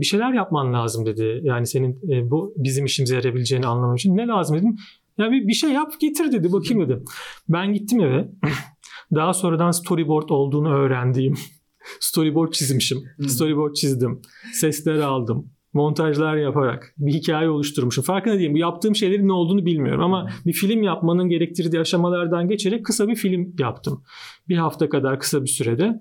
[0.00, 1.40] bir şeyler yapman lazım dedi.
[1.42, 4.16] Yani senin e, bu bizim işimize yarayabileceğini anlamam için.
[4.16, 4.76] Ne lazım dedim.
[5.18, 6.52] Ya bir, bir şey yap getir dedi.
[6.52, 7.04] Bakayım dedim.
[7.48, 8.28] Ben gittim eve.
[9.14, 11.34] Daha sonradan storyboard olduğunu öğrendiğim
[12.00, 12.98] storyboard çizmişim.
[13.26, 14.22] Storyboard çizdim.
[14.52, 15.50] Sesler aldım.
[15.76, 18.04] Montajlar yaparak bir hikaye oluşturmuşum.
[18.04, 18.54] Farkında değilim.
[18.54, 23.16] Bu yaptığım şeylerin ne olduğunu bilmiyorum ama bir film yapmanın gerektirdiği aşamalardan geçerek kısa bir
[23.16, 24.02] film yaptım.
[24.48, 26.00] Bir hafta kadar kısa bir sürede.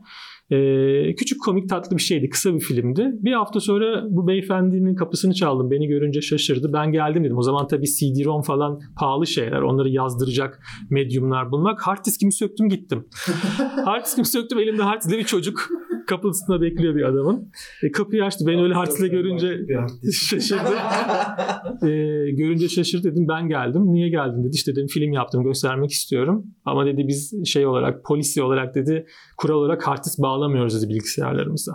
[0.51, 2.29] Ee, küçük komik tatlı bir şeydi.
[2.29, 3.11] Kısa bir filmdi.
[3.13, 5.71] Bir hafta sonra bu beyefendinin kapısını çaldım.
[5.71, 6.73] Beni görünce şaşırdı.
[6.73, 7.37] Ben geldim dedim.
[7.37, 9.61] O zaman tabii CD-ROM falan pahalı şeyler.
[9.61, 10.59] Onları yazdıracak
[10.89, 11.87] medyumlar bulmak.
[11.87, 13.07] Hard diskimi söktüm gittim.
[13.85, 14.59] hard diskimi söktüm.
[14.59, 15.69] Elimde hard diskli bir çocuk.
[16.07, 17.51] Kapısında bekliyor bir adamın.
[17.83, 18.47] E, kapıyı açtı.
[18.47, 19.59] Beni öyle diskle görünce
[20.11, 20.73] şaşırdı.
[21.83, 21.87] E,
[22.31, 23.93] görünce şaşırdı dedim ben geldim.
[23.93, 24.55] Niye geldin dedi.
[24.55, 26.45] İşte dedim film yaptım göstermek istiyorum.
[26.65, 29.05] Ama dedi biz şey olarak polisi olarak dedi
[29.37, 31.71] kural olarak hard disk bağlamıyoruz dedi bilgisayarlarımıza.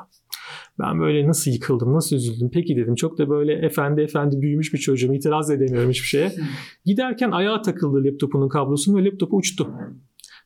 [0.78, 2.50] Ben böyle nasıl yıkıldım, nasıl üzüldüm.
[2.52, 5.14] Peki dedim çok da böyle efendi efendi büyümüş bir çocuğum.
[5.14, 6.32] itiraz edemiyorum hiçbir şeye.
[6.84, 9.70] Giderken ayağa takıldı laptopunun kablosunun ve laptopu uçtu.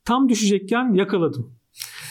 [0.05, 1.57] Tam düşecekken yakaladım.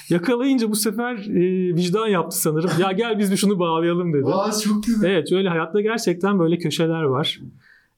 [0.10, 2.70] Yakalayınca bu sefer e, vicdan yaptı sanırım.
[2.80, 4.26] Ya gel biz bir şunu bağlayalım dedi.
[4.26, 5.10] Aa çok güzel.
[5.10, 7.40] Evet öyle hayatta gerçekten böyle köşeler var.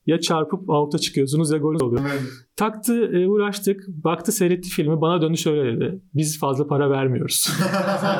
[0.06, 2.02] Ya çarpıp alta çıkıyorsunuz ya gol oluyor.
[2.12, 2.22] Evet.
[2.56, 3.84] Taktı e, uğraştık.
[3.88, 5.00] Baktı seyretti filmi.
[5.00, 6.00] Bana dönüş şöyle dedi.
[6.14, 7.48] Biz fazla para vermiyoruz.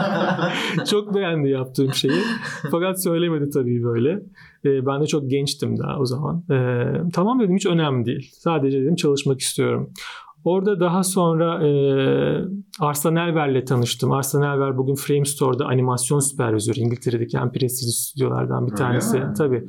[0.90, 2.20] çok beğendi yaptığım şeyi.
[2.70, 4.11] Fakat söylemedi tabii böyle.
[4.64, 6.44] E, ben de çok gençtim daha o zaman.
[6.51, 8.31] E, tamam dedim hiç önemli değil.
[8.33, 9.90] Sadece dedim çalışmak istiyorum.
[10.47, 11.71] Orada daha sonra e,
[12.81, 14.13] Arslan Elver'le tanıştım.
[14.13, 16.81] Arslan Elver bugün Framestore'da animasyon süpervizörü.
[16.81, 19.19] İngiltere'deki en prestijli stüdyolardan bir Öyle tanesi.
[19.19, 19.33] mi?
[19.39, 19.67] Tabii.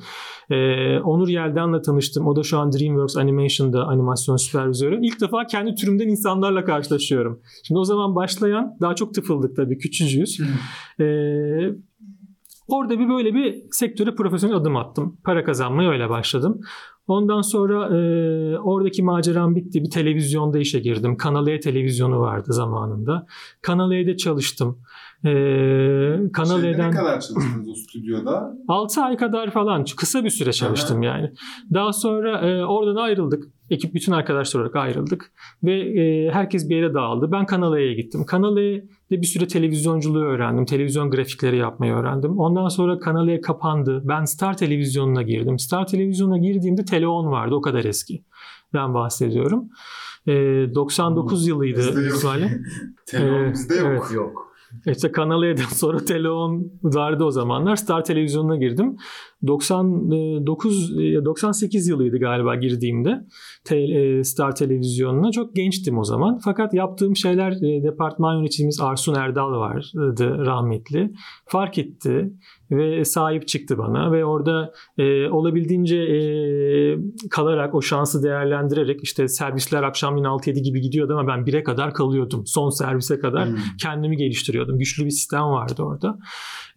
[0.50, 0.56] E,
[1.00, 2.28] Onur Yeldan'la tanıştım.
[2.28, 5.06] O da şu an DreamWorks Animation'da animasyon süpervizörü.
[5.06, 7.40] İlk defa kendi türümden insanlarla karşılaşıyorum.
[7.64, 9.78] Şimdi o zaman başlayan daha çok tıfıldık tabii.
[9.78, 10.40] Küçücüğüz.
[11.00, 11.06] E,
[12.68, 15.18] orada bir böyle bir sektöre profesyonel adım attım.
[15.24, 16.62] Para kazanmaya öyle başladım.
[17.08, 18.00] Ondan sonra e,
[18.60, 19.84] oradaki maceram bitti.
[19.84, 21.18] Bir televizyonda işe girdim.
[21.18, 23.26] Kanal E televizyonu vardı zamanında.
[23.62, 24.80] Kanal E'de çalıştım.
[25.26, 25.32] E,
[26.34, 28.54] Kanal Şeyde E'den ne kadar çalıştınız o stüdyoda?
[28.68, 31.32] 6 ay kadar falan kısa bir süre çalıştım yani.
[31.74, 33.44] Daha sonra e, oradan ayrıldık.
[33.70, 35.32] Ekip bütün arkadaşlar olarak ayrıldık.
[35.64, 37.32] Ve e, herkes bir yere dağıldı.
[37.32, 38.26] Ben Kanal E'ye gittim.
[38.26, 40.66] Kanal E'de bir süre televizyonculuğu öğrendim.
[40.66, 42.40] Televizyon grafikleri yapmayı öğrendim.
[42.40, 44.02] Ondan sonra Kanal E kapandı.
[44.06, 45.60] Ben Star Televizyonu'na girdim.
[45.60, 47.56] Star Televizyonuna girdiğimde Teleon vardı.
[47.56, 48.24] O kadar eski.
[48.74, 49.70] Ben bahsediyorum.
[50.28, 50.34] E,
[50.76, 52.16] 99 yılıydı Bizde yok.
[52.16, 52.50] İsmail'e.
[53.06, 53.86] Telefon Ee, bizde yok.
[53.88, 54.04] evet.
[54.14, 54.48] Yok.
[54.88, 57.76] İşte Kanal E'den sonra Teleon vardı o zamanlar.
[57.76, 58.98] Star Televizyonu'na girdim.
[59.48, 63.26] 99 ya 98 yılıydı galiba girdiğimde
[63.72, 65.32] e, Star Televizyonu'na.
[65.32, 66.40] Çok gençtim o zaman.
[66.44, 71.12] Fakat yaptığım şeyler e, departman yöneticimiz Arsun Erdal vardı rahmetli.
[71.46, 72.34] Fark etti
[72.72, 76.18] ve sahip çıktı bana ve orada e, olabildiğince e,
[77.30, 82.44] kalarak o şansı değerlendirerek işte servisler akşamleyin 6-7 gibi gidiyordu ama ben 1'e kadar kalıyordum.
[82.46, 83.56] Son servise kadar Hmm.
[83.82, 84.78] kendimi geliştiriyordum.
[84.78, 86.18] Güçlü bir sistem vardı orada.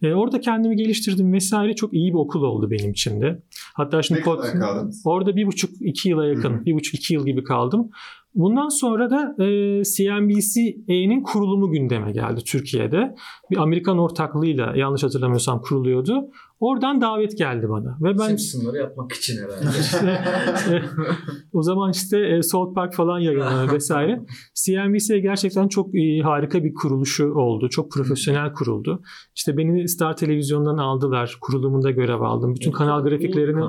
[0.01, 1.75] E, orada kendimi geliştirdim vesaire.
[1.75, 3.41] Çok iyi bir okul oldu benim için de.
[3.73, 4.23] Hatta şimdi Ne
[4.59, 5.01] kaldınız?
[5.05, 6.65] orada bir buçuk iki yıla yakın, Hı hı.
[6.65, 7.89] bir buçuk iki yıl gibi kaldım.
[8.35, 13.15] Bundan sonra da e, CNBC'nin kurulumu gündeme geldi Türkiye'de.
[13.51, 16.29] Bir Amerikan ortaklığıyla yanlış hatırlamıyorsam kuruluyordu.
[16.61, 20.83] Oradan davet geldi bana ve ben Simpsonları yapmak için herhalde.
[21.53, 24.21] o zaman işte e, South Park falan yayınlanıyor vesaire.
[24.65, 27.69] CNBC gerçekten çok e, harika bir kuruluşu oldu.
[27.69, 29.01] Çok profesyonel kuruldu.
[29.35, 31.37] İşte beni Star Televizyon'dan aldılar.
[31.41, 32.55] Kurulumunda görev aldım.
[32.55, 33.63] Bütün kanal grafiklerini.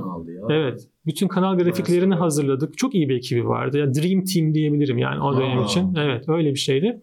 [0.51, 0.81] Evet.
[1.07, 2.79] Bütün kanal grafiklerini hazırladık.
[2.79, 3.79] Çok iyi bir ekibi vardı.
[3.79, 5.65] Ya Dream Team diyebilirim yani o dönem Aa.
[5.65, 5.95] için.
[5.95, 7.03] Evet öyle bir şeydi.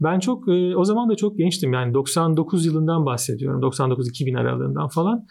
[0.00, 3.60] Ben çok e, o zaman da çok gençtim yani 99 yılından bahsediyorum.
[3.62, 5.26] 99-2000 aralığından falan.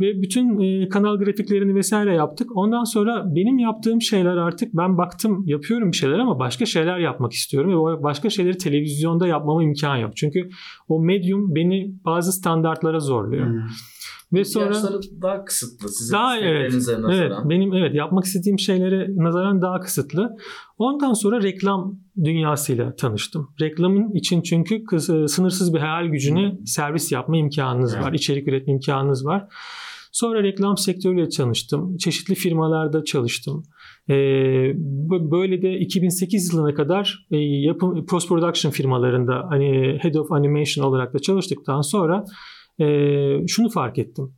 [0.00, 2.56] Ve bütün e, kanal grafiklerini vesaire yaptık.
[2.56, 7.32] Ondan sonra benim yaptığım şeyler artık ben baktım yapıyorum bir şeyler ama başka şeyler yapmak
[7.32, 7.70] istiyorum.
[7.70, 10.16] Ve başka şeyleri televizyonda yapmama imkan yok.
[10.16, 10.48] Çünkü
[10.88, 13.46] o medyum beni bazı standartlara zorluyor.
[13.46, 13.60] Hmm.
[14.34, 14.74] Ve sonra
[15.22, 16.44] daha kısıtlı sizin Daha evet.
[16.72, 17.50] isteklerinize Evet, nazaran.
[17.50, 20.36] benim evet yapmak istediğim şeylere nazaran daha kısıtlı.
[20.78, 23.48] Ondan sonra reklam dünyasıyla tanıştım.
[23.60, 28.04] Reklamın için çünkü kıs- sınırsız bir hayal gücüne servis yapma imkanınız Evet.
[28.04, 29.46] var, içerik üretme imkanınız var.
[30.12, 31.96] Sonra reklam sektörüyle tanıştım.
[31.96, 33.62] Çeşitli firmalarda çalıştım.
[34.08, 40.84] B- böyle de 2008 yılına kadar e, yapım post production firmalarında hani head of animation
[40.84, 42.24] olarak da çalıştıktan sonra e,
[43.48, 44.32] şunu fark ettim.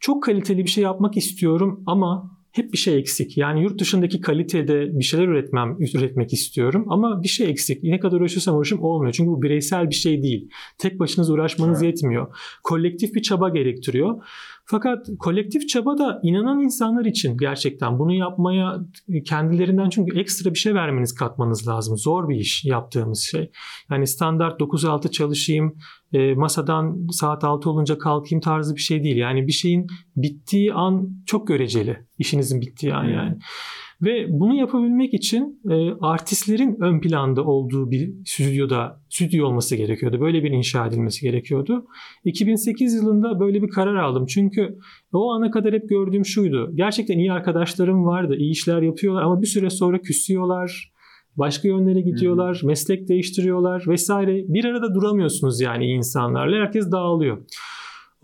[0.00, 3.36] Çok kaliteli bir şey yapmak istiyorum ama hep bir şey eksik.
[3.38, 7.82] Yani yurt dışındaki kalitede bir şeyler üretmem, üretmek istiyorum ama bir şey eksik.
[7.82, 9.12] Ne kadar uğraşırsam uğraşayım olmuyor.
[9.12, 10.50] Çünkü bu bireysel bir şey değil.
[10.78, 11.94] Tek başınıza uğraşmanız Evet.
[11.94, 12.36] yetmiyor.
[12.62, 14.22] Kolektif bir çaba gerektiriyor.
[14.66, 18.80] Fakat kolektif çaba da inanan insanlar için gerçekten bunu yapmaya
[19.24, 21.98] kendilerinden çünkü ekstra bir şey vermeniz katmanız lazım.
[21.98, 23.50] Zor bir iş yaptığımız şey.
[23.90, 25.78] Yani standart 9-6 çalışayım,
[26.12, 29.16] e, masadan saat 6 olunca kalkayım tarzı bir şey değil.
[29.16, 32.06] Yani bir şeyin bittiği an çok göreceli.
[32.18, 33.38] İşinizin bittiği an yani.
[34.02, 40.20] Ve bunu yapabilmek için e, artistlerin ön planda olduğu bir stüdyoda stüdyo olması gerekiyordu.
[40.20, 41.86] Böyle bir inşa edilmesi gerekiyordu.
[42.24, 44.26] 2008 yılında böyle bir karar aldım.
[44.26, 44.78] Çünkü
[45.12, 46.70] o ana kadar hep gördüğüm şuydu.
[46.74, 48.36] Gerçekten iyi arkadaşlarım vardı.
[48.36, 50.94] iyi işler yapıyorlar ama bir süre sonra küsüyorlar.
[51.36, 52.60] Başka yönlere gidiyorlar.
[52.64, 54.44] Meslek değiştiriyorlar vesaire.
[54.48, 56.56] Bir arada duramıyorsunuz yani insanlarla.
[56.56, 57.38] Herkes dağılıyor.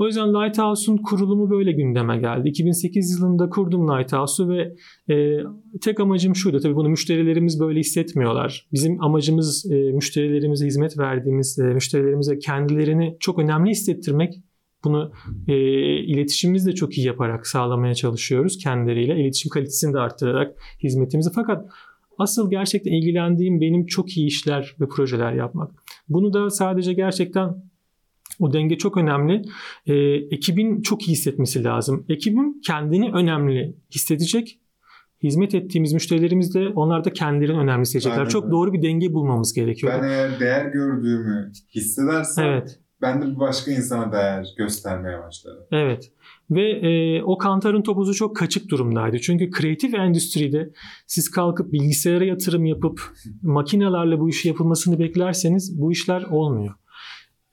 [0.01, 2.49] O yüzden Lighthouse'un kurulumu böyle gündeme geldi.
[2.49, 4.75] 2008 yılında kurdum Lighthouse'u ve
[5.15, 5.39] e,
[5.81, 6.61] tek amacım şuydu.
[6.61, 8.69] Tabii bunu müşterilerimiz böyle hissetmiyorlar.
[8.73, 14.35] Bizim amacımız e, müşterilerimize hizmet verdiğimiz e, müşterilerimize kendilerini çok önemli hissettirmek.
[14.85, 15.13] Bunu
[15.49, 15.55] e,
[15.99, 19.21] iletişimimizi de çok iyi yaparak sağlamaya çalışıyoruz kendileriyle.
[19.21, 21.31] İletişim kalitesini de arttırarak hizmetimizi.
[21.35, 21.71] Fakat
[22.19, 25.71] asıl gerçekten ilgilendiğim benim çok iyi işler ve projeler yapmak.
[26.09, 27.70] Bunu da sadece gerçekten
[28.41, 29.43] o denge çok önemli.
[29.87, 29.95] E,
[30.31, 32.07] ekibin çok iyi hissetmesi lazım.
[32.09, 34.61] Ekibin kendini önemli hissedecek.
[35.23, 38.19] Hizmet ettiğimiz müşterilerimiz de onlar da kendilerini önemli hissedecekler.
[38.19, 39.93] Aynen çok doğru bir denge bulmamız gerekiyor.
[40.03, 42.81] Ben eğer değer gördüğümü hissedersem Evet.
[43.03, 45.65] ben de bir başka insana değer göstermeye başlarım.
[45.73, 46.13] Evet.
[46.51, 49.19] Ve e, o kantarın topuzu çok kaçık durumdaydı.
[49.19, 50.71] Çünkü kreatif endüstride
[51.07, 53.01] siz kalkıp bilgisayara yatırım yapıp
[53.43, 56.75] makinelerle bu işi yapılmasını beklerseniz bu işler olmuyor.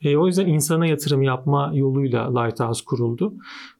[0.02, 3.34] E, o yüzden insana yatırım yapma yoluyla Lighthouse kuruldu.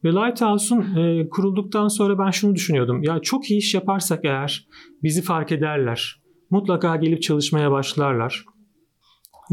[0.04, 3.02] Ve Lighthouse'un e, kurulduktan sonra ben şunu düşünüyordum.
[3.02, 4.68] Ya çok iyi iş yaparsak eğer
[5.02, 6.22] bizi fark ederler.
[6.50, 8.44] Mutlaka gelip çalışmaya başlarlar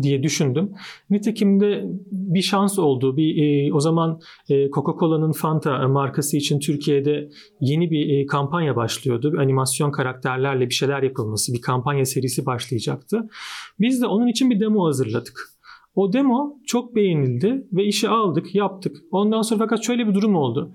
[0.01, 0.71] diye düşündüm.
[1.09, 3.17] Nitekim de bir şans oldu.
[3.17, 7.29] Bir e, o zaman e, Coca-Cola'nın Fanta markası için Türkiye'de
[7.61, 9.33] yeni bir e, kampanya başlıyordu.
[9.33, 13.21] Bir animasyon karakterlerle bir şeyler yapılması, bir kampanya serisi başlayacaktı.
[13.79, 15.54] Biz de onun için bir demo hazırladık.
[15.95, 18.97] O demo çok beğenildi ve işi aldık, yaptık.
[19.11, 20.71] Ondan sonra fakat şöyle bir durum oldu.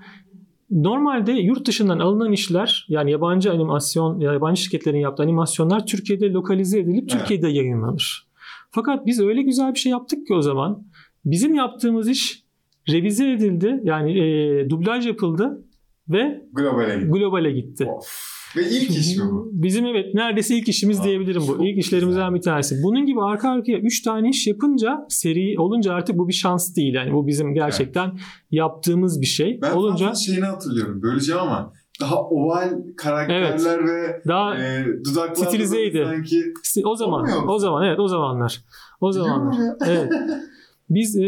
[0.70, 6.98] Normalde yurt dışından alınan işler yani yabancı animasyon, yabancı şirketlerin yaptığı animasyonlar Türkiye'de lokalize edilip
[7.02, 7.10] Evet.
[7.10, 8.26] Türkiye'de yayınlanır.
[8.70, 10.82] Fakat biz öyle güzel bir şey yaptık ki o zaman
[11.24, 12.42] bizim yaptığımız iş
[12.88, 13.80] revize edildi.
[13.84, 15.64] Yani e, dublaj yapıldı
[16.08, 17.10] ve Globale gitti.
[17.10, 17.84] globale gitti.
[17.84, 18.39] Of.
[18.57, 19.51] Ve ilk iş mi bu?
[19.53, 21.64] Bizim evet neredeyse ilk işimiz Aa, diyebilirim bu.
[21.64, 22.34] İlk işlerimizden güzel.
[22.34, 22.82] bir tanesi.
[22.82, 26.94] Bunun gibi arka arkaya 3 tane iş yapınca seri olunca artık bu bir şans değil.
[26.94, 28.18] Yani bu bizim gerçekten
[28.51, 29.59] yaptığımız bir şey.
[29.62, 31.03] Ben olunca şeyini hatırlıyorum.
[31.03, 36.05] Böleceğim ama daha oval karakterler ve daha e, dudaklar da Stilizeydi.
[36.05, 38.64] sanki o zaman o zaman evet o zamanlar.
[39.01, 39.57] O zamanlar.
[39.86, 40.12] Evet.
[40.90, 41.22] Biz e,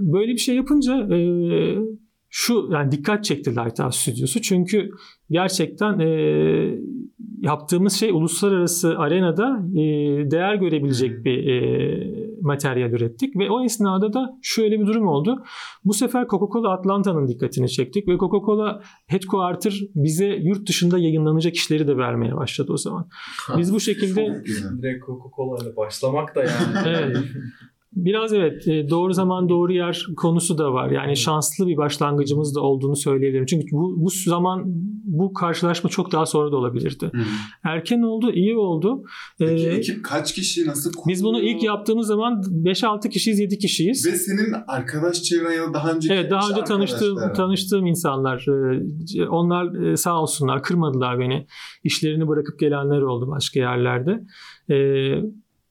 [0.00, 1.18] böyle bir şey yapınca e,
[2.30, 4.42] şu yani dikkat çekti Lighthouse Stüdyosu.
[4.42, 4.90] Çünkü
[5.30, 6.08] gerçekten e,
[7.40, 9.82] yaptığımız şey uluslararası arenada e,
[10.30, 15.44] değer görebilecek bir e, materyal ürettik ve o esnada da şöyle bir durum oldu.
[15.84, 21.96] Bu sefer Coca-Cola Atlanta'nın dikkatini çektik ve Coca-Cola Headquarter bize yurt dışında yayınlanacak işleri de
[21.96, 23.08] vermeye başladı o zaman.
[23.58, 24.42] Biz bu şekilde.
[24.82, 26.88] Direkt Coca-Cola ile başlamak da yani.
[26.88, 27.16] Evet.
[27.96, 30.90] Biraz evet e, doğru zaman doğru yer konusu da var.
[30.90, 33.46] Yani şanslı bir başlangıcımız da olduğunu söyleyebilirim.
[33.46, 34.62] Çünkü bu, bu zaman
[35.04, 37.10] bu karşılaşma çok daha sonra da olabilirdi.
[37.14, 37.20] Hı.
[37.64, 39.02] Erken oldu, iyi oldu.
[39.38, 41.16] Peki Ee, ekip kaç kişi nasıl kuruluyor?
[41.16, 44.06] biz bunu ilk yaptığımız zaman 5-6 kişiyiz, 7 kişiyiz.
[44.06, 48.46] Ve senin arkadaş çevren ya da daha önce Evet daha önce tanıştığım tanıştığım insanlar
[49.18, 51.46] e, onlar e, sağ olsunlar kırmadılar beni.
[51.84, 54.24] İşlerini bırakıp gelenler oldu başka yerlerde.
[54.70, 54.76] E,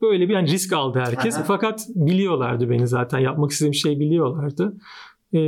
[0.02, 1.38] Böyle bir yani risk aldı herkes.
[1.48, 3.20] Fakat biliyorlardı beni zaten.
[3.20, 4.78] Yapmak istediğim şeyi biliyorlardı.
[5.34, 5.40] E,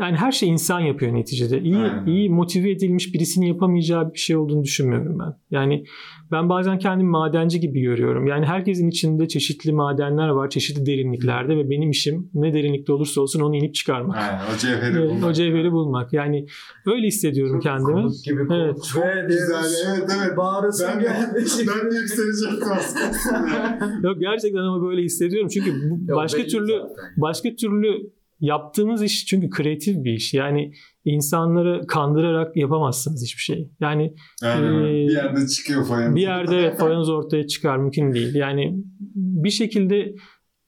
[0.00, 1.60] Yani her şey insan yapıyor neticede.
[1.60, 2.06] İyi, Aynen.
[2.06, 5.34] iyi motive edilmiş birisinin yapamayacağı bir şey olduğunu düşünmüyorum ben.
[5.50, 5.84] Yani
[6.32, 8.26] ben bazen kendimi madenci gibi görüyorum.
[8.26, 13.40] Yani herkesin içinde çeşitli madenler var, çeşitli derinliklerde ve benim işim ne derinlikte olursa olsun
[13.40, 14.16] onu inip çıkarmak.
[14.16, 15.24] Aynen, o cevheri Evet, bulmak.
[15.30, 16.12] o cevheri bulmak.
[16.12, 16.46] Yani
[16.86, 17.92] öyle hissediyorum kendimi.
[17.92, 18.52] Konuk gibi konuk.
[18.52, 18.76] Evet.
[18.92, 20.36] Çok güzel, evet, evet.
[20.36, 21.44] Bağırasın Ben- geldi.
[21.68, 24.08] Ben de yükselecektim aslında.
[24.08, 25.48] Yok gerçekten ama böyle hissediyorum.
[25.48, 25.72] Çünkü
[26.16, 26.88] başka türlü zaten.
[27.16, 30.34] başka türlü yaptığımız iş çünkü kreatif bir iş.
[30.34, 30.72] Yani
[31.04, 33.70] insanları kandırarak yapamazsınız hiçbir şey.
[33.80, 34.84] Yani Aynen.
[34.84, 36.16] Ee, bir yerde çıkıyor fayans.
[36.16, 38.34] bir yerde evet, fayans ortaya çıkar mümkün değil.
[38.34, 38.76] Yani
[39.14, 40.14] bir şekilde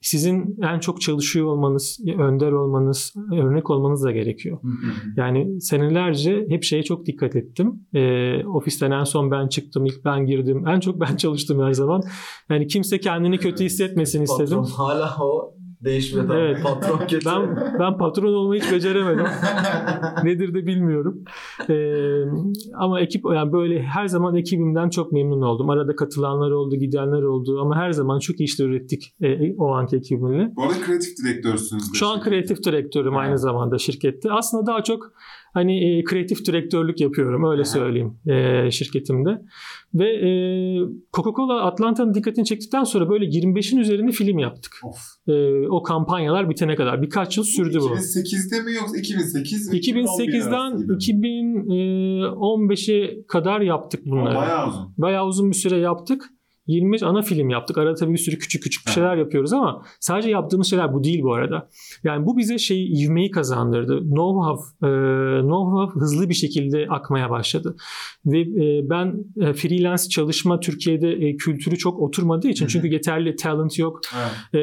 [0.01, 4.59] sizin en çok çalışıyor olmanız, önder olmanız, örnek olmanız da gerekiyor.
[5.17, 7.87] Yani senelerce hep şeye çok dikkat ettim.
[7.93, 10.67] Ee, ofisten en son ben çıktım, ilk ben girdim.
[10.67, 12.01] En çok ben çalıştım her zaman.
[12.49, 14.57] Yani kimse kendini kötü hissetmesin istedim.
[14.57, 16.27] Patron hala o değişmedi.
[16.33, 16.49] Evet.
[16.49, 16.63] Evet.
[16.63, 17.25] Patron kötü.
[17.25, 19.25] Ben ben patron olmayı hiç beceremedim.
[20.23, 21.23] Nedir de bilmiyorum.
[21.69, 22.23] Ee,
[22.73, 25.69] ama ekip yani böyle her zaman ekibimden çok memnun oldum.
[25.69, 29.95] Arada katılanlar oldu, gidenler oldu ama her zaman çok iyi işler ürettik e, o anki
[29.95, 30.51] ekibimle.
[30.55, 31.83] Bu arada kreatif direktörsünüz.
[31.93, 33.21] Şu an kreatif direktörüm Evet.
[33.21, 34.31] aynı zamanda şirkette.
[34.31, 35.11] Aslında daha çok
[35.53, 39.41] hani e, kreatif direktörlük yapıyorum öyle söyleyeyim e, şirketimde.
[39.93, 40.29] Ve e,
[41.13, 44.73] Coca-Cola Atlanta'nın dikkatini çektikten sonra böyle 25'in üzerinde film yaptık.
[44.83, 44.97] Of.
[45.27, 47.01] E, o kampanyalar bitene kadar.
[47.01, 47.85] Birkaç yıl sürdü bu.
[47.85, 51.27] 2008'de mi yoksa 2008 ve 2008'den 2011 arası gibi.
[51.27, 54.35] 2015'e kadar yaptık bunları.
[54.35, 54.93] Bayağı uzun.
[54.97, 56.29] Bayağı uzun bir süre yaptık.
[56.69, 57.77] 25 ana film yaptık.
[57.77, 61.21] Arada tabii bir sürü küçük küçük bir şeyler yapıyoruz ama sadece yaptığımız şeyler bu değil
[61.23, 61.69] bu arada.
[62.03, 63.93] Yani bu bize şeyi ivmeyi kazandırdı.
[63.99, 64.87] Know-how, e,
[65.41, 67.75] know-how hızlı bir şekilde akmaya başladı.
[68.25, 73.79] Ve e, ben e, freelance çalışma Türkiye'de e, kültürü çok oturmadığı için çünkü yeterli talent
[73.79, 73.99] yok.
[74.17, 74.53] Evet.
[74.53, 74.59] E,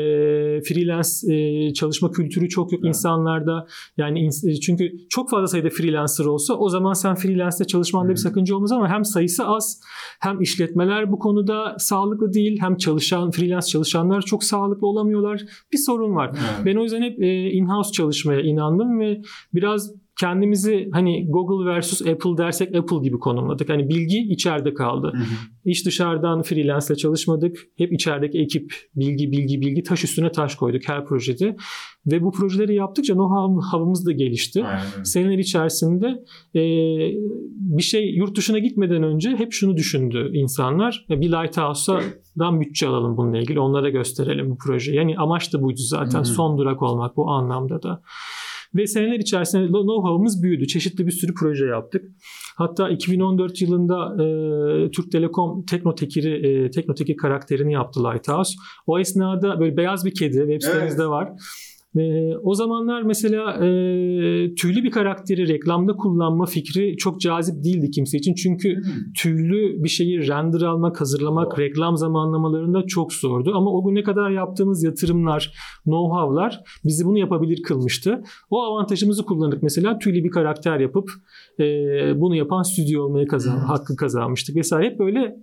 [0.69, 2.89] freelance e, çalışma kültürü çok yok Evet.
[2.95, 3.67] insanlarda.
[3.97, 8.11] Yani ins- çünkü çok fazla sayıda freelancer olsa o zaman sen freelance'de çalışmanda Hı.
[8.11, 9.81] bir sakınca olmaz ama hem sayısı az
[10.21, 15.43] hem işletmeler bu konuda sağlıklı değil hem çalışan freelance çalışanlar çok sağlıklı olamıyorlar.
[15.73, 16.29] Bir sorun var.
[16.29, 16.67] Evet.
[16.67, 19.23] Ben o yüzden hep e, in-house çalışmaya inandım ve
[19.55, 23.69] biraz kendimizi hani Google versus Apple dersek Apple gibi konumladık.
[23.69, 25.13] Hani bilgi içeride kaldı.
[25.15, 25.25] Hı hı.
[25.67, 27.59] Hiç dışarıdan freelance ile çalışmadık.
[27.79, 31.57] Hep içerideki ekip bilgi bilgi bilgi taş üstüne taş koyduk her projede.
[32.07, 34.65] Ve bu projeleri yaptıkça know-how'ımız da gelişti.
[34.65, 35.03] Aynen.
[35.03, 36.61] Seneler içerisinde e,
[37.57, 41.07] bir şey yurt dışına gitmeden önce hep şunu düşündü insanlar.
[41.11, 43.61] E, Bir Lighthouse'dan bütçe alalım bununla ilgili.
[43.61, 44.97] Onlara gösterelim bu projeyi.
[44.97, 46.19] Yani amaç da buydu zaten.
[46.19, 46.25] Hı hı.
[46.25, 48.03] Son durak olmak bu anlamda da.
[48.77, 50.67] Ve seneler içerisinde know-how'ımız büyüdü.
[50.67, 52.05] Çeşitli bir sürü proje yaptık.
[52.57, 58.55] Hatta 2014 yılında e, Türk Telekom Teknotekiri, e, Teknotekir karakterini yaptı Lighthouse.
[58.87, 61.33] O esnada böyle beyaz bir kedi web sitemizde var.
[61.97, 63.69] E, o zamanlar mesela e,
[64.55, 68.35] tüylü bir karakteri reklamda kullanma fikri çok cazip değildi kimse için.
[68.35, 68.83] Çünkü Hı.
[69.23, 73.53] tüylü bir şeyi render almak, hazırlamak reklam zamanlamalarında çok zordu.
[73.55, 75.53] Ama o güne kadar yaptığımız yatırımlar,
[75.87, 76.53] know-how'lar
[76.85, 78.23] bizi bunu yapabilir kılmıştı.
[78.51, 81.11] O avantajımızı kullanıp mesela tüylü bir karakter yapıp
[81.61, 81.65] e,
[82.21, 83.69] bunu yapan stüdyo olmaya kazan, Evet.
[83.69, 84.91] hakkı kazanmıştık vesaire.
[84.91, 85.37] Hep böyle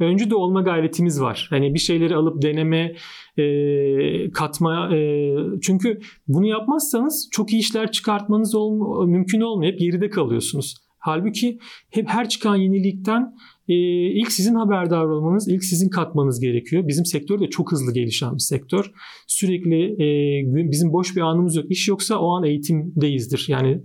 [0.00, 1.46] öncü de olma gayretimiz var.
[1.50, 2.94] Hani bir şeyleri alıp deneme,
[3.36, 4.96] e, katma.
[4.96, 9.72] e, çünkü bunu yapmazsanız çok iyi işler çıkartmanız ol, mümkün olmuyor.
[9.72, 10.74] Hep geride kalıyorsunuz.
[10.98, 11.58] Halbuki
[11.90, 13.34] hep her çıkan yenilikten
[13.68, 13.74] e,
[14.10, 16.88] ilk sizin haberdar olmanız, ilk sizin katmanız gerekiyor.
[16.88, 18.90] Bizim sektör de çok hızlı gelişen bir sektör.
[19.26, 21.64] Sürekli e, bizim boş bir anımız yok.
[21.70, 23.46] İş yoksa o an eğitimdeyizdir.
[23.48, 23.82] Yani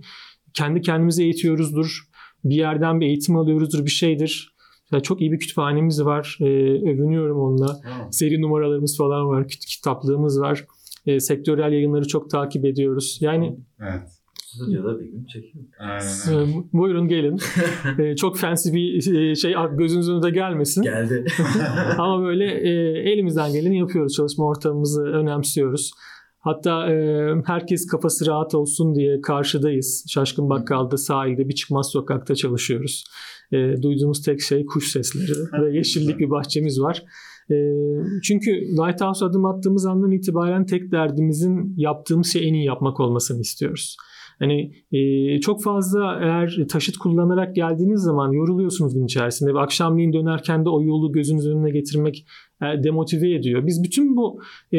[0.54, 2.00] kendi kendimizi eğitiyoruzdur.
[2.44, 4.51] Bir yerden bir eğitim alıyoruzdur bir şeydir.
[5.00, 6.38] Çok iyi bir kütüphanemiz var.
[6.40, 6.44] E,
[6.90, 7.80] övünüyorum onunla.
[7.82, 8.12] Tamam.
[8.12, 9.48] Seri numaralarımız falan var.
[9.48, 10.66] kit- Kitaplığımız var.
[11.06, 13.18] E, sektörel yayınları çok takip ediyoruz.
[13.20, 14.02] Yani Evet.
[14.46, 15.64] Stüdyoda bir gün çekiyor.
[15.80, 16.50] Aynen.
[16.50, 17.40] e, buyurun gelin.
[18.16, 20.82] Çok fancy bir e, şey gözünüz önünde gelmesin.
[20.82, 21.24] Geldi.
[21.98, 22.70] Ama böyle e,
[23.12, 24.12] elimizden geleni yapıyoruz.
[24.14, 25.90] Çalışma ortamımızı önemsiyoruz.
[26.42, 26.94] Hatta e,
[27.46, 30.04] herkes kafası rahat olsun diye karşıdayız.
[30.08, 33.04] Şaşkın Bakkal'da sahilde bir çıkmaz sokakta çalışıyoruz.
[33.52, 37.04] E, duyduğumuz tek şey kuş sesleri ve yeşillik bir bahçemiz var.
[37.50, 37.56] E,
[38.22, 43.96] çünkü Lighthouse adım attığımız andan itibaren tek derdimizin yaptığımız şeyi en iyi yapmak olmasını istiyoruz.
[44.38, 50.64] Hani e, çok fazla eğer taşıt kullanarak geldiğiniz zaman yoruluyorsunuz gün içerisinde ve akşamleyin dönerken
[50.64, 52.26] de o yolu gözünüz önüne getirmek
[52.84, 53.66] demotive ediyor.
[53.66, 54.40] Biz bütün bu
[54.72, 54.78] e,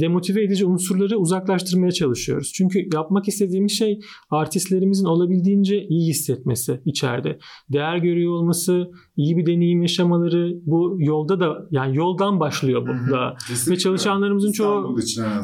[0.00, 2.52] demotive edici unsurları uzaklaştırmaya çalışıyoruz.
[2.54, 7.38] Çünkü yapmak istediğimiz şey artistlerimizin olabildiğince iyi hissetmesi içeride.
[7.72, 13.36] Değer görüyor olması, iyi bir deneyim yaşamaları bu yolda da yani yoldan başlıyor bu da.
[13.70, 14.96] Ve çalışanlarımızın çoğu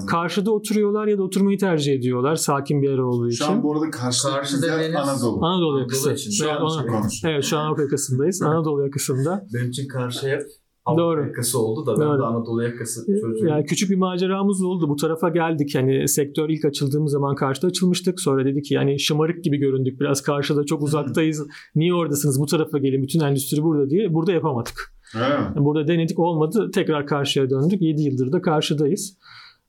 [0.09, 3.45] karşıda oturuyorlar ya da oturmayı tercih ediyorlar sakin bir yer olduğu için.
[3.45, 5.45] Şu an bu arada karşı, Karşı yer dediğiniz- Anadolu.
[5.45, 6.12] Anadolu yakası.
[6.12, 6.30] için.
[6.30, 7.34] Şu an konuşuyor.
[7.34, 8.43] Evet şu an Avrupa yakasındayız.
[8.43, 9.47] Anadolu yakasında.
[9.55, 10.43] Benim için karşı hep
[10.84, 11.26] Avrupa Doğru.
[11.26, 12.18] yakası oldu da ben Doğru.
[12.18, 13.46] de Anadolu yakası çocuğum.
[13.46, 14.88] Yani küçük bir maceramız oldu.
[14.88, 15.74] Bu tarafa geldik.
[15.74, 18.20] Yani sektör ilk açıldığımız zaman karşıda açılmıştık.
[18.20, 20.00] Sonra dedik ki yani şımarık gibi göründük.
[20.00, 21.46] Biraz karşıda çok uzaktayız.
[21.74, 22.40] Niye oradasınız?
[22.40, 23.02] Bu tarafa gelin.
[23.02, 24.14] Bütün endüstri burada diye.
[24.14, 24.94] Burada yapamadık.
[25.14, 25.64] Mi?
[25.64, 26.70] Burada denedik olmadı.
[26.74, 27.82] Tekrar karşıya döndük.
[27.82, 29.18] 7 yıldır da karşıdayız.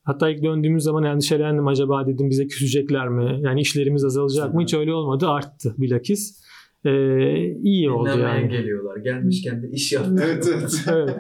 [0.04, 1.68] Hatta ilk döndüğümüz zaman endişelendim.
[1.68, 3.40] Acaba dedim bize küsecekler mi?
[3.42, 4.62] Yani işlerimiz azalacak mı?
[4.62, 5.28] Hiç öyle olmadı.
[5.28, 6.44] Arttı bilakis.
[6.86, 8.52] Ee, iyi oldu Dinlenmeye yani.
[8.52, 8.98] geliyorlar.
[8.98, 10.06] Gelmişken de iş yap.
[10.24, 10.86] Evet evet.
[10.92, 11.16] evet.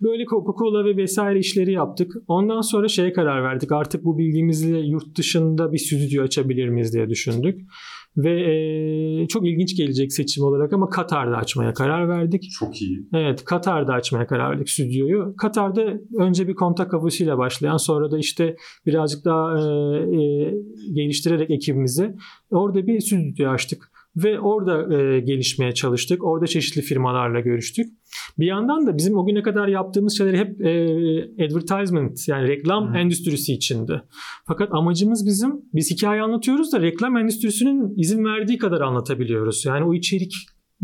[0.00, 2.12] Böyle Coca-Cola ve vesaire işleri yaptık.
[2.28, 3.72] Ondan sonra şeye karar verdik.
[3.72, 7.60] Artık bu bilgimizle yurt dışında bir stüdyo açabilir miyiz diye düşündük.
[8.16, 12.50] Ve e, çok ilginç gelecek seçim olarak ama Katar'da açmaya karar verdik.
[12.58, 13.08] Çok iyi.
[13.14, 15.34] Evet Katar'da açmaya karar verdik stüdyoyu.
[15.38, 18.56] Katar'da önce bir kontak kafasıyla başlayan sonra da işte
[18.86, 20.54] birazcık daha e, e,
[20.92, 22.14] geliştirerek ekibimizi
[22.50, 23.93] orada bir stüdyo açtık.
[24.16, 26.24] Ve orada e, gelişmeye çalıştık.
[26.24, 27.86] Orada çeşitli firmalarla görüştük.
[28.38, 32.98] Bir yandan da bizim o güne kadar yaptığımız şeyler hep e, advertisement yani reklam Hı.
[32.98, 34.02] endüstrisi içindi.
[34.46, 39.64] Fakat amacımız bizim biz hikaye anlatıyoruz da reklam endüstrisinin izin verdiği kadar anlatabiliyoruz.
[39.64, 40.34] Yani o içerik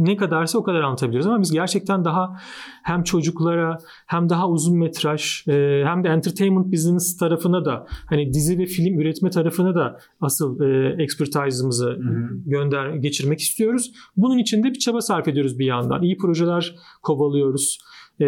[0.00, 2.36] ne kadarsa o kadar anlatabiliyoruz ama biz gerçekten daha
[2.82, 8.58] hem çocuklara hem daha uzun metraj e, hem de entertainment business tarafına da hani dizi
[8.58, 11.98] ve film üretme tarafına da asıl e, expertise'ımızı
[12.46, 13.92] gönder geçirmek istiyoruz.
[14.16, 16.02] Bunun için de bir çaba sarf ediyoruz bir yandan.
[16.02, 17.78] İyi projeler kovalıyoruz.
[18.20, 18.26] E,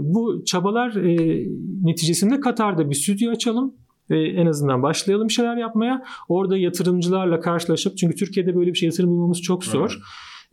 [0.00, 1.46] bu çabalar e,
[1.82, 3.74] neticesinde Katar'da bir stüdyo açalım
[4.10, 6.04] ve en azından başlayalım bir şeyler yapmaya.
[6.28, 9.98] Orada yatırımcılarla karşılaşıp çünkü Türkiye'de böyle bir şey yatırım bulmamız çok zor.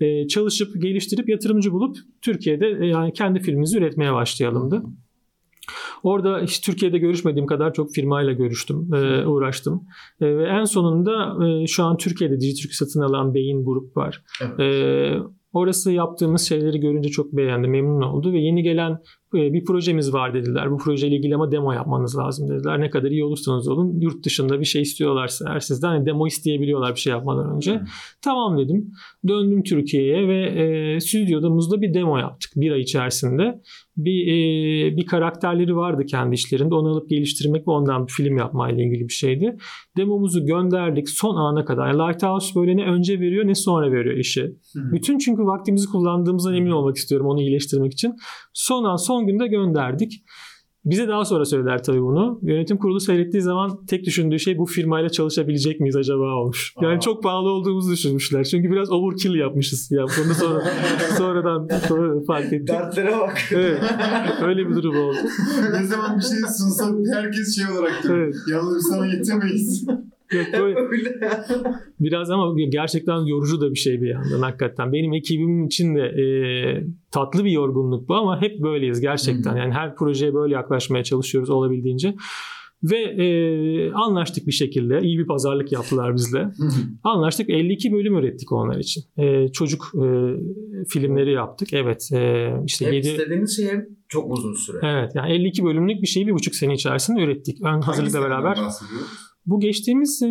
[0.01, 4.83] E, çalışıp geliştirip yatırımcı bulup Türkiye'de e, yani kendi filmimizi üretmeye başlayalımdı.
[6.03, 9.83] Orada hiç Türkiye'de görüşmediğim kadar çok firmayla görüştüm, e, uğraştım.
[10.21, 14.23] E, ve en sonunda e, şu an Türkiye'de Dijitürk satın alan Beyin Grup var.
[14.41, 14.59] Evet.
[14.59, 15.17] E,
[15.53, 18.99] orası yaptığımız şeyleri görünce çok beğendi, memnun oldu ve yeni gelen
[19.33, 20.71] bir projemiz var dediler.
[20.71, 22.81] Bu projeyle ilgili ama demo yapmanız lazım dediler.
[22.81, 26.95] Ne kadar iyi olursanız olun yurt dışında bir şey istiyorlarsa eğer sizden hani demo isteyebiliyorlar
[26.95, 27.79] bir şey yapmadan önce.
[27.79, 27.85] Hmm.
[28.21, 28.91] Tamam dedim.
[29.27, 33.61] Döndüm Türkiye'ye ve e, stüdyomuzda bir demo yaptık bir ay içerisinde.
[33.97, 36.75] Bir e, bir karakterleri vardı kendi işlerinde.
[36.75, 39.57] Onu alıp geliştirmek ve ondan bir film yapmayla ilgili bir şeydi.
[39.97, 41.93] Demomuzu gönderdik son ana kadar.
[41.93, 44.43] Lighthouse böyle ne önce veriyor ne sonra veriyor işi.
[44.43, 44.91] Hı.
[44.93, 48.15] Bütün çünkü vaktimizi kullandığımızdan emin olmak istiyorum onu iyileştirmek için.
[48.53, 50.23] Son an son günde gönderdik.
[50.85, 52.39] Bize daha sonra söylediler tabii bunu.
[52.41, 56.73] Yönetim kurulu seyrettiği zaman tek düşündüğü şey bu firmayla çalışabilecek miyiz acaba olmuş.
[56.81, 56.99] Yani Aa.
[56.99, 58.43] çok pahalı olduğumuzu düşünmüşler.
[58.43, 59.91] Çünkü biraz overkill yapmışız.
[59.91, 60.63] Ya bunu sonra
[61.17, 62.67] sonradan sonra fark ettik.
[62.67, 63.37] Dertlere bak.
[63.51, 63.81] Evet.
[64.43, 65.17] Öyle bir durum oldu.
[65.73, 68.17] ne zaman bir şey sunsak herkes şey olarak diyor.
[68.17, 68.35] Evet.
[68.51, 69.87] Yalnız sana yetemeyiz.
[70.33, 71.19] Yok, böyle Öyle.
[71.99, 74.93] biraz ama gerçekten yorucu da bir şey bir yandan hakikaten.
[74.93, 76.23] Benim ekibim için de e,
[77.11, 79.55] tatlı bir yorgunluk bu ama hep böyleyiz gerçekten.
[79.55, 82.15] Yani her projeye böyle yaklaşmaya çalışıyoruz olabildiğince.
[82.83, 84.99] Ve e, anlaştık bir şekilde.
[85.01, 86.47] İyi bir pazarlık yaptılar bizle.
[87.03, 89.03] Anlaştık 52 bölüm ürettik onlar için.
[89.17, 90.07] E, çocuk e,
[90.89, 91.73] filmleri yaptık.
[91.73, 92.09] Evet.
[92.13, 93.67] E, işte Hep 7 istediğiniz şey
[94.07, 94.77] çok uzun süre.
[94.83, 97.61] Evet yani 52 bölümlük bir şeyi bir buçuk sene içerisinde ürettik.
[97.61, 98.57] Ön hazırlıkla beraber.
[98.57, 99.30] bahsediyoruz?
[99.45, 100.29] Bu geçtiğimiz e,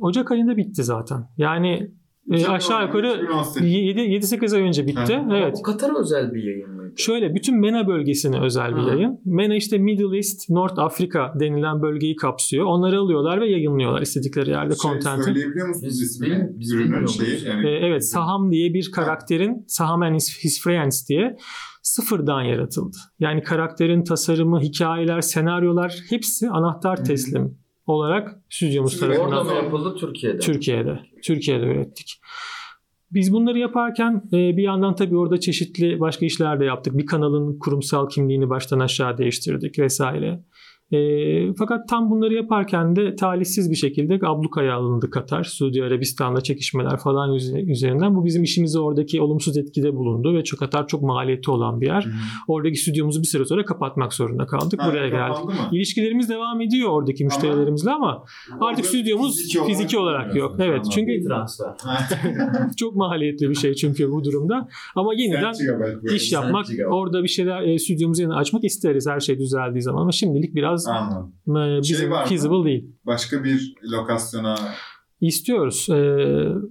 [0.00, 1.18] Ocak ayında bitti zaten.
[1.38, 1.90] Yani
[2.32, 3.72] e, aşağı yukarı 2018.
[3.72, 5.16] 7-8 ay önce bitti.
[5.16, 5.56] Ama Evet.
[5.58, 6.94] Bu Katar'a özel bir yayın mıydı?
[6.96, 8.88] Şöyle bütün MENA bölgesine özel bir Hı.
[8.88, 9.20] yayın.
[9.24, 12.64] MENA işte Middle East, North Afrika denilen bölgeyi kapsıyor.
[12.66, 15.24] Onları alıyorlar ve yayınlıyorlar istedikleri yerde Şey, content'i.
[15.24, 16.48] söyleyebiliyor musunuz Biz- ismini?
[16.58, 17.44] biz Ürünün şeyi.
[17.48, 21.36] Yani, E, evet Saham diye bir karakterin Saham and his, his Friends diye
[21.82, 22.96] sıfırdan yaratıldı.
[23.18, 30.38] Yani karakterin tasarımı, hikayeler, senaryolar hepsi anahtar teslim olarak stüdyomuz tarafından Orada mı yapıldı Türkiye'de?
[30.38, 31.00] Türkiye'de.
[31.22, 32.20] Türkiye'de ürettik.
[33.10, 36.98] Biz bunları yaparken e, bir yandan tabii orada çeşitli başka işler de yaptık.
[36.98, 40.44] Bir kanalın kurumsal kimliğini baştan aşağı değiştirdik vesaire.
[40.92, 40.98] E,
[41.58, 45.44] fakat tam bunları yaparken de talihsiz bir şekilde ablukaya alındı Katar.
[45.44, 48.16] Suudi Arabistan'da çekişmeler falan üze- üzerinden.
[48.16, 52.02] Bu bizim işimize oradaki olumsuz etkide bulundu ve çok Katar çok maliyeti olan bir yer.
[52.02, 52.10] Hı.
[52.48, 54.82] Oradaki stüdyomuzu bir süre sonra kapatmak zorunda kaldık.
[54.82, 55.44] Ha, Buraya geldik.
[55.44, 55.52] mı?
[55.72, 58.24] İlişkilerimiz devam ediyor oradaki müşterilerimizle ama
[58.60, 60.56] artık stüdyomuz fiziki olarak, yok.
[60.58, 61.12] Evet çünkü
[62.76, 64.68] çok maliyetli bir şey çünkü bu durumda.
[64.94, 65.52] Ama yeniden
[66.14, 70.12] iş yapmak, orada bir şeyler e, stüdyomuzu yeniden açmak isteriz her şey düzeldiği zaman ama
[70.12, 71.32] şimdilik biraz Anladım.
[71.48, 72.28] e, bizim Şey var mı?
[72.28, 72.86] feasible değil.
[73.06, 74.56] Başka bir lokasyona
[75.20, 75.88] İstiyoruz.
[75.90, 75.98] E,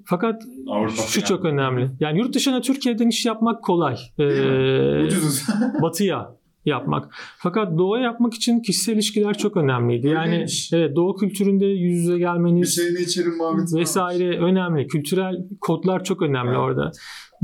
[0.06, 1.28] fakat Avrupa şu falan.
[1.28, 1.92] çok önemli.
[2.00, 3.96] Yani yurt dışına Türkiye'den iş yapmak kolay.
[4.20, 4.24] E,
[5.82, 6.36] batıya
[6.66, 7.16] yapmak.
[7.38, 10.08] Fakat doğuya yapmak için kişisel ilişkiler çok önemliydi.
[10.08, 10.74] Yani Öyleymiş.
[10.74, 14.88] evet doğu kültüründe yüz yüze bir gelmeniz, şeyini içerim muhabbeti vesaire önemli.
[14.88, 16.60] Kültürel kodlar çok önemli Evet.
[16.60, 16.92] orada.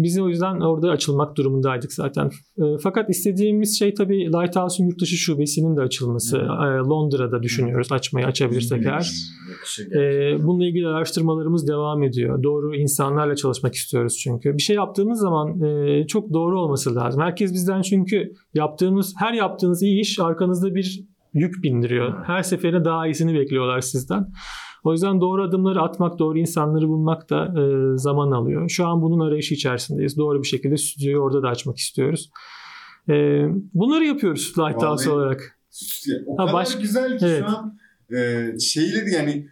[0.04, 2.30] Biz o yüzden orada açılmak durumundaydık zaten.
[2.58, 6.38] E, fakat istediğimiz şey tabii Lighthouse'un yurt dışı şubesinin de açılması.
[6.38, 6.42] Hı.
[6.42, 9.12] E, Londra'da düşünüyoruz açmayı açabilirsek eğer.
[9.52, 10.48] Yakışır E, gerçekten.
[10.48, 12.44] bununla ilgili araştırmalarımız devam ediyor.
[12.44, 14.58] Doğru insanlarla çalışmak istiyoruz çünkü.
[14.58, 17.22] Bir şey yaptığımız zaman e, çok doğru olması lazım.
[17.22, 22.14] Herkes bizden çünkü yaptığımız her yaptığınız iyi iş arkanızda bir yük bindiriyor.
[22.18, 22.28] Evet.
[22.28, 24.28] Her seferinde daha iyisini bekliyorlar sizden.
[24.84, 28.70] O yüzden doğru adımları atmak, doğru insanları bulmak da e, zaman alıyor.
[28.70, 30.18] Şu an bunun arayışı içerisindeyiz.
[30.18, 32.30] Doğru bir şekilde stüdyoyu orada da açmak istiyoruz.
[33.10, 33.14] E,
[33.74, 35.60] bunları yapıyoruz Lighthouse olarak.
[36.28, 37.40] O Ha, kadar baş- güzel ki Evet.
[37.50, 37.78] şu an
[38.18, 39.48] e, şeyleri yani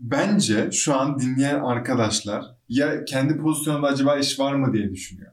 [0.00, 5.32] bence şu an dinleyen arkadaşlar ya kendi pozisyonunda acaba iş var mı diye düşünüyor.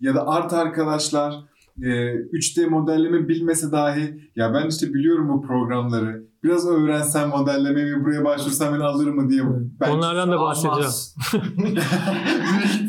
[0.00, 1.34] Ya da art arkadaşlar
[1.82, 1.86] e,
[2.32, 8.24] 3D modelleme bilmese dahi ya ben işte biliyorum bu programları biraz öğrensem modellemeyi ve buraya
[8.24, 9.42] başvursam beni alır mı diye.
[9.80, 10.90] Ben Onlardan da bahsedeceğim.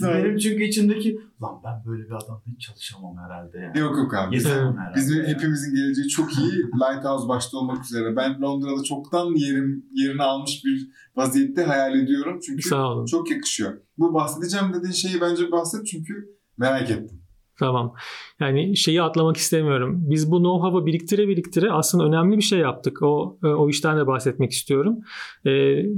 [0.01, 3.79] Benim çünkü içimdeki lan ben böyle bir adamla hiç çalışamam herhalde yani.
[3.79, 4.35] Yok yok abi.
[4.35, 4.95] Yetemem herhalde.
[4.95, 5.27] Bizim yani.
[5.27, 6.51] hepimizin geleceği çok iyi.
[6.81, 8.15] Lighthouse başta olmak üzere.
[8.15, 12.39] Ben Londra'da çoktan yerim yerini almış bir vaziyette hayal ediyorum.
[12.45, 13.05] Çünkü Sağ olun.
[13.05, 13.73] çok yakışıyor.
[13.97, 16.13] Bu bahsedeceğim dediğin şeyi bence bahset çünkü
[16.57, 17.20] merak ettim.
[17.61, 17.93] Tamam.
[18.39, 19.97] Yani şeyi atlamak istemiyorum.
[20.09, 23.01] Biz bu know-how'ı biriktire biriktire aslında önemli bir şey yaptık.
[23.01, 24.97] O e, o işten de bahsetmek istiyorum.
[25.45, 25.51] E,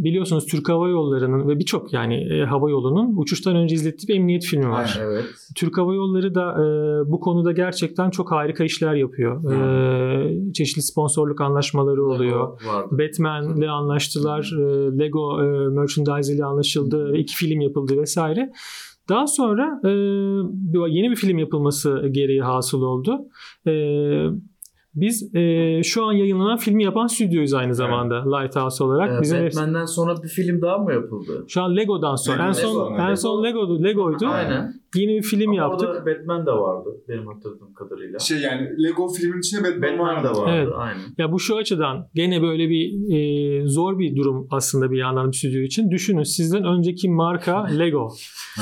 [0.03, 4.45] biliyorsunuz Türk Hava Yolları'nın ve birçok yani e, hava yolunun uçuştan önce izlettiği bir emniyet
[4.45, 4.99] filmi var.
[5.01, 5.25] Evet.
[5.55, 6.65] Türk Hava Yolları da e,
[7.11, 9.53] bu konuda gerçekten çok harika işler yapıyor.
[9.53, 12.61] E, çeşitli sponsorluk anlaşmaları oluyor.
[12.91, 18.51] Batman'le anlaştılar, e, Lego e, merchandise ile anlaşıldı, ve iki film yapıldı vesaire.
[19.09, 19.89] Daha sonra e,
[20.89, 23.19] yeni bir film yapılması gereği hasıl oldu.
[23.67, 23.73] E,
[24.95, 29.17] biz e, şu an yayınlanan filmi yapan stüdyoyuz aynı zamanda Lighthouse olarak.
[29.17, 31.45] Ee, Bizim hepsi- Batman'den sonra bir film daha mı yapıldı?
[31.47, 34.27] şu an Lego'dan sonra en Lego son en son Lego Lego'ydu.
[34.27, 34.82] Aynen.
[34.95, 35.89] Yeni bir film Ama yaptık.
[35.89, 38.19] orada Batman de vardı benim hatırladığım kadarıyla.
[38.19, 40.39] Şey yani Lego filmin içinde Batman, Batman de vardı.
[40.41, 40.73] vardı Evet.
[40.77, 41.01] aynen.
[41.17, 45.37] Ya bu şu açıdan gene böyle bir e, zor bir durum aslında bir yandan bir
[45.37, 45.91] stüdyo için.
[45.91, 48.09] Düşünün sizden önceki marka Lego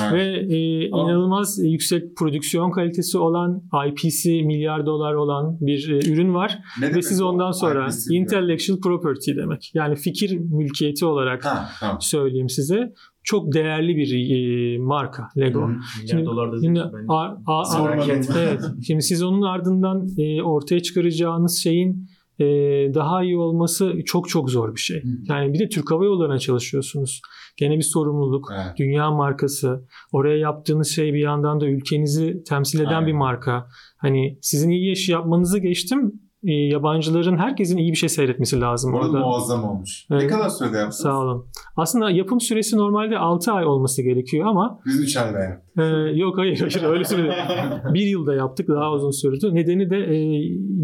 [0.01, 0.13] Evet.
[0.13, 6.33] ve e, Ama- inanılmaz yüksek prodüksiyon kalitesi olan IP'si milyar dolar olan bir e, ürün
[6.33, 7.25] var Ne ve demek siz o?
[7.27, 8.21] ondan sonra IP'si diyor.
[8.21, 9.71] intellectual property demek.
[9.73, 11.97] Yani fikir mülkiyeti olarak Ha tamam.
[12.01, 12.93] söyleyeyim size.
[13.23, 15.67] Çok değerli bir e, marka Lego.
[15.67, 15.73] Hı.
[16.09, 17.95] Şimdi- dolar da Şimdi değil, ben- a- a- a-
[18.39, 18.61] evet.
[18.87, 22.07] Şimdi siz onun ardından e, ortaya çıkaracağınız şeyin
[22.39, 22.45] e,
[22.93, 25.03] daha iyi olması çok çok zor bir şey.
[25.03, 25.07] Hı.
[25.29, 27.21] Yani bir de Türk Hava Yolları'na çalışıyorsunuz.
[27.57, 28.49] Gene bir sorumluluk.
[28.55, 28.77] Evet.
[28.77, 29.85] Dünya markası.
[30.11, 33.07] Oraya yaptığınız şey bir yandan da ülkenizi temsil eden Aynen.
[33.07, 33.67] bir marka.
[33.97, 36.11] Hani sizin iyi iş yapmanızı geçtim.
[36.43, 39.19] E, yabancıların herkesin iyi bir şey seyretmesi lazım Bu arada orada.
[39.19, 40.05] muazzam olmuş.
[40.09, 40.31] Ne Evet.
[40.31, 40.95] kadar sürede yaptınız?
[40.97, 41.45] Sağ olun.
[41.77, 45.71] Aslında yapım süresi normalde 6 ay olması gerekiyor ama Biz 3 ayda yaptık.
[45.77, 45.83] ee,
[46.19, 47.33] yok hayır hayır öyle söyledi.
[47.93, 49.55] bir yılda yaptık daha uzun sürdü.
[49.55, 50.15] Nedeni de e,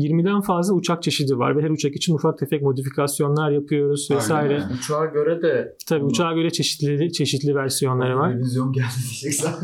[0.08, 4.54] 20'den fazla uçak çeşidi var ve her uçak için ufak tefek modifikasyonlar yapıyoruz vesaire.
[4.54, 4.76] Aynen.
[4.78, 8.30] Uçağa göre de Tabii uçağa göre çeşitli çeşitli versiyonları var.
[8.32, 9.50] Televizyon geldi diyeceksin.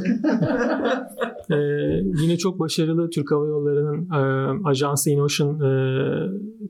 [1.51, 1.55] Ee,
[2.21, 4.19] yine çok başarılı Türk Hava Yolları'nın e,
[4.69, 5.82] ajansı Inocean e,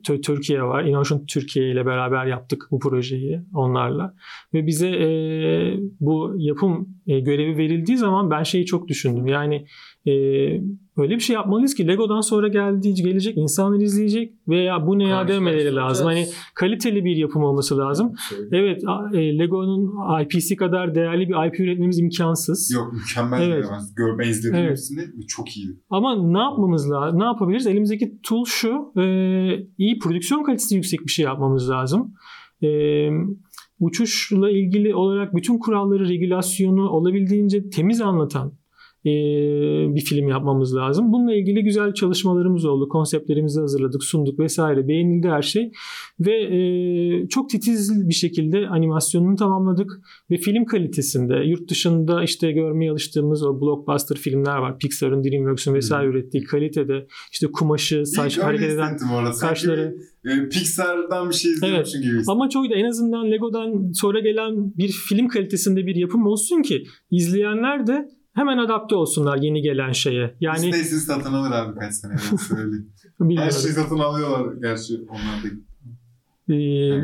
[0.04, 0.84] Tü- Türkiye var.
[0.84, 4.14] Inocean Türkiye ile beraber yaptık bu projeyi onlarla.
[4.54, 5.08] Ve bize e,
[6.00, 9.26] bu yapım e, görevi verildiği zaman ben şeyi çok düşündüm.
[9.26, 9.66] Yani
[10.06, 10.10] e,
[10.96, 15.28] öyle bir şey yapmalıyız ki Lego'dan sonra geldiği gelecek insanlar izleyecek veya bu ne ya
[15.28, 16.06] demeleri lazım.
[16.06, 18.12] Hani kaliteli bir yapım olması lazım.
[18.52, 18.82] Evet
[19.14, 19.92] e, Lego'nun
[20.22, 22.70] IP'si kadar değerli bir IP üretmemiz imkansız.
[22.74, 23.64] Yok mükemmel Evet.
[23.72, 24.70] ben, ben izledim Evet.
[24.70, 25.72] hepsini çok iyiydi.
[25.90, 27.20] Ama ne yapmamız lazım?
[27.20, 27.66] Ne yapabiliriz?
[27.66, 28.92] Elimizdeki tool şu.
[29.00, 29.04] e,
[29.78, 32.14] iyi prodüksiyon kalitesi yüksek bir şey yapmamız lazım.
[32.62, 32.68] E,
[33.80, 38.52] uçuşla ilgili olarak bütün kuralları, regülasyonu olabildiğince temiz anlatan
[39.06, 39.10] e,
[39.94, 41.12] bir film yapmamız lazım.
[41.12, 42.88] Bununla ilgili güzel çalışmalarımız oldu.
[42.88, 44.88] Konseptlerimizi hazırladık, sunduk vesaire.
[44.88, 45.72] Beğenildi her şey.
[46.20, 50.00] Ve e, çok titiz bir şekilde animasyonunu tamamladık.
[50.30, 54.78] Ve film kalitesinde yurt dışında işte görmeye alıştığımız o blockbuster filmler var.
[54.78, 58.96] Pixar'ın, DreamWorks'un vesaire ürettiği kalitede işte kumaşı, saç hareket eden
[59.32, 59.96] saçları.
[60.24, 62.30] e, Pixar'dan bir şey izliyormuşsun gibi hissettim.
[62.30, 66.84] Ama çok da en azından Lego'dan sonra gelen bir film kalitesinde bir yapım olsun ki
[67.10, 70.34] izleyenler de hemen adapte olsunlar yeni gelen şeye.
[70.40, 72.92] Yani sizi satın alır abi kaç sene ben söyleyeyim.
[73.36, 75.48] Her şeyi satın alıyorlar gerçi onlar da.
[76.48, 76.54] Ee,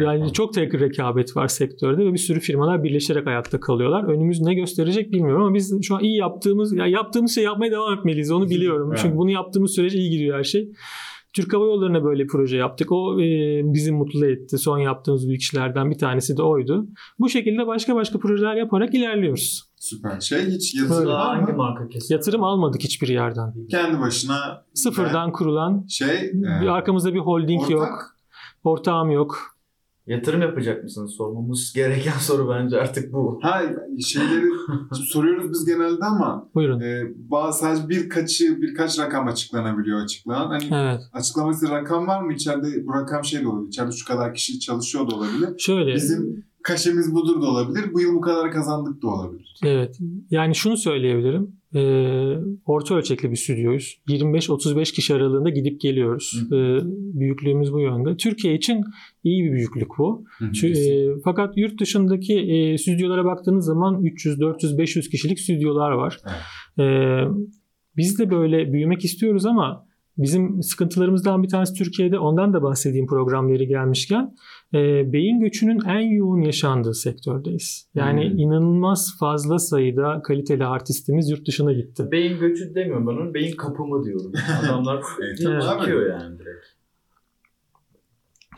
[0.04, 4.04] yani çok tek rekabet var sektörde ve bir sürü firmalar birleşerek hayatta kalıyorlar.
[4.04, 7.98] Önümüz ne gösterecek bilmiyorum ama biz şu an iyi yaptığımız ya yaptığımız şey yapmaya devam
[7.98, 8.30] etmeliyiz.
[8.30, 8.88] Onu biliyorum.
[8.88, 9.00] Evet.
[9.02, 10.72] Çünkü bunu yaptığımız sürece iyi gidiyor her şey.
[11.32, 12.92] Türk Hava Yolları'na böyle proje yaptık.
[12.92, 14.58] O e, bizi mutlu etti.
[14.58, 16.86] Son yaptığımız büyük işlerden bir tanesi de oydu.
[17.18, 19.69] Bu şekilde başka başka projeler yaparak ilerliyoruz.
[19.91, 20.20] Süper.
[20.20, 21.09] Şey hiç yatırım Öyle.
[21.11, 21.59] Daha var hangi mı?
[21.59, 22.14] marka kesin?
[22.14, 23.55] Yatırım almadık hiçbir yerden.
[23.70, 28.16] Kendi başına Sıfırdan kurulan, şey bir e, arkamızda bir holding ortak yok,
[28.64, 29.38] ortağım yok.
[30.07, 31.14] Yatırım yapacak mısınız?
[31.16, 33.38] Sormamız gereken soru bence artık bu.
[33.43, 33.62] Ha
[34.07, 34.47] şeyleri
[34.93, 36.80] soruyoruz biz genelde ama Buyurun.
[36.80, 40.49] e, bazı sadece birkaçı birkaç rakam açıklanabiliyor açıklanan.
[40.49, 41.01] Hani Evet.
[41.12, 43.68] açıklaması rakam var mı içeride bu rakam şey de olabilir.
[43.68, 45.49] İçeride şu kadar kişi çalışıyor da olabilir.
[45.59, 45.95] Şöyle.
[45.95, 47.84] Bizim kaşemiz budur da olabilir.
[47.92, 49.54] Bu yıl bu kadar kazandık da olabilir.
[49.64, 49.98] Evet.
[50.30, 51.61] Yani şunu söyleyebilirim.
[51.74, 52.34] Ee,
[52.64, 54.00] orta ölçekli bir stüdyoyuz.
[54.08, 56.42] 25-35 kişi aralığında gidip geliyoruz.
[56.46, 56.78] Ee,
[57.20, 58.16] büyüklüğümüz bu yönde.
[58.16, 58.84] Türkiye için
[59.24, 60.24] iyi bir büyüklük bu.
[60.40, 66.18] Çü- e, fakat yurt dışındaki e, stüdyolara baktığınız zaman 300, 400, 500 kişilik stüdyolar var.
[66.78, 67.24] Ee,
[67.96, 69.86] biz de böyle büyümek istiyoruz ama
[70.18, 74.34] bizim sıkıntılarımızdan bir tanesi Türkiye'de ondan da bahsedeyim programları gelmişken
[74.74, 77.88] e, beyin göçünün en yoğun yaşandığı sektördeyiz.
[77.94, 78.38] Yani Hmm.
[78.38, 82.08] inanılmaz fazla sayıda kaliteli artistimiz yurt dışına gitti.
[82.12, 83.34] Beyin göçü demiyorum ben onun.
[83.34, 84.32] Beyin kapımı diyorum.
[84.64, 85.62] Adamlar Evet.
[85.62, 86.64] çıkıyor yani direkt.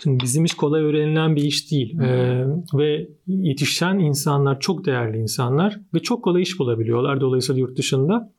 [0.02, 1.98] Şimdi bizim iş kolay öğrenilen bir iş değil.
[1.98, 2.04] Hı.
[2.04, 8.32] Ee, ve yetişen insanlar çok değerli insanlar ve çok kolay iş bulabiliyorlar dolayısıyla yurt dışında.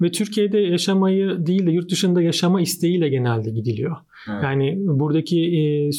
[0.00, 3.96] Ve Türkiye'de yaşamayı değil de yurt dışında yaşama isteğiyle genelde gidiliyor.
[4.30, 4.42] Evet.
[4.42, 5.92] Yani buradaki e,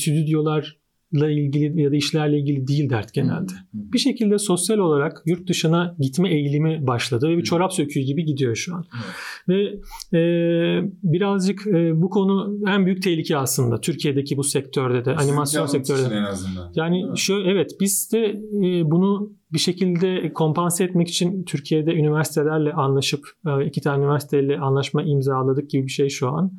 [1.15, 3.51] stüdyolarla ilgili ya da işlerle ilgili değil dert genelde.
[3.73, 8.55] Bir şekilde sosyal olarak yurt dışına gitme eğilimi başladı ve bir çorap söküğü gibi gidiyor
[8.55, 8.85] şu an.
[9.47, 9.63] Ve
[10.13, 10.21] e,
[11.03, 16.15] birazcık e, bu konu en büyük tehlike aslında Türkiye'deki bu sektörde de animasyon sektörde.
[16.15, 16.71] En azından.
[16.75, 18.25] Yani şu evet biz de
[18.63, 25.03] e, bunu bir şekilde kompanse etmek için Türkiye'de üniversitelerle anlaşıp e, iki tane üniversiteyle anlaşma
[25.03, 26.51] imzaladık gibi bir şey şu an.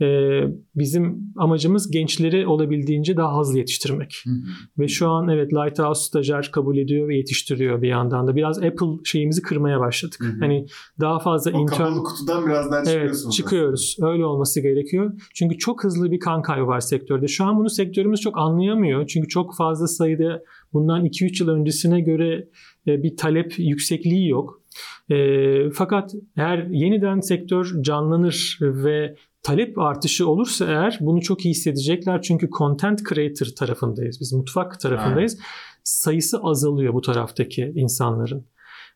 [0.00, 0.40] E,
[0.74, 4.22] bizim amacımız gençleri olabildiğince daha hızlı yetiştirmek.
[4.24, 4.34] Hı hı.
[4.78, 8.36] Ve şu an evet Lighthouse stajyer kabul ediyor ve yetiştiriyor bir yandan da.
[8.36, 10.20] Biraz Apple şeyimizi kırmaya başladık.
[10.20, 10.40] Hı hı.
[10.40, 10.66] Hani
[11.00, 13.96] daha fazla O intern kapalı kutudan biraz daha Evet çıkıyoruz.
[14.02, 15.12] Öyle olması gerekiyor.
[15.34, 17.28] Çünkü çok hızlı bir kan kaybı var sektörde.
[17.28, 19.06] Şu an bunu sektörümüz çok anlayamıyor.
[19.06, 20.42] Çünkü çok fazla sayıda
[20.72, 22.48] bundan 2-3 yıl öncesine göre
[22.86, 24.62] e, bir talep yüksekliği yok.
[25.10, 29.16] E, fakat eğer yeniden sektör canlanır ve
[29.46, 32.22] talep artışı olursa eğer bunu çok iyi hissedecekler.
[32.22, 34.20] Çünkü content creator tarafındayız.
[34.20, 35.38] Biz mutfak tarafındayız.
[35.84, 38.46] Sayısı azalıyor bu taraftaki insanların.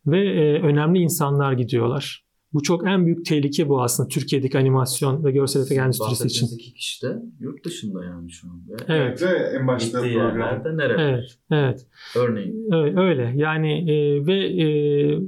[0.06, 2.24] Ve e, önemli insanlar gidiyorlar.
[2.52, 6.46] Bu çok en büyük tehlike bu aslında Türkiye'deki animasyon ve görsel efekt endüstrisi için.
[6.46, 8.62] İki kişi de yurt dışında yani şu an.
[8.68, 9.22] Ve Evet.
[9.22, 10.38] Ve en başta Gittiği program.
[10.38, 11.02] yerlerde nerede?
[11.02, 11.86] Evet, evet.
[12.16, 12.72] Örneğin.
[12.72, 13.32] Öyle, öyle.
[13.36, 14.64] yani e, ve e,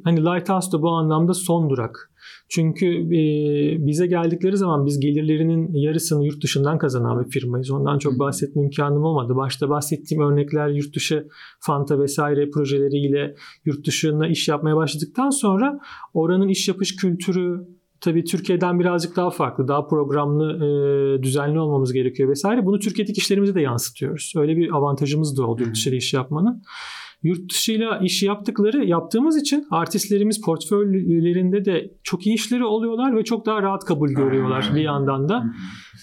[0.04, 2.11] hani Lighthouse da bu anlamda son durak.
[2.54, 7.70] Çünkü e, bize geldikleri zaman biz gelirlerinin yarısını yurt dışından kazanan bir firmayız.
[7.70, 9.36] Ondan çok bahsetme imkanım olmadı.
[9.36, 11.28] Başta bahsettiğim örnekler yurt dışı
[11.60, 13.34] Fanta vesaire projeleriyle
[13.64, 15.80] yurt dışına iş yapmaya başladıktan sonra
[16.14, 17.66] oranın iş yapış kültürü
[18.00, 22.66] tabii Türkiye'den birazcık daha farklı, daha programlı, e, düzenli olmamız gerekiyor vesaire.
[22.66, 24.32] Bunu Türkiye'deki işlerimize de yansıtıyoruz.
[24.36, 26.62] Öyle bir avantajımız da oldu dışı iş yapmanın.
[27.22, 33.46] Yurt dışıyla iş yaptıkları yaptığımız için artistlerimiz portföylerinde de çok iyi işleri oluyorlar ve çok
[33.46, 35.44] daha rahat kabul görüyorlar bir yandan da.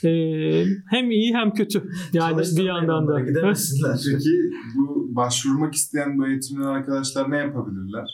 [0.02, 0.08] hı.
[0.08, 1.84] E, hem iyi hem kötü.
[2.14, 3.12] Yani bir Çalıştırmayın yandan da.
[3.12, 4.00] onları, Gidemesinler.
[4.14, 4.30] Peki
[4.76, 8.06] bu başvurmak isteyen bu eğitimden arkadaşlar ne yapabilirler?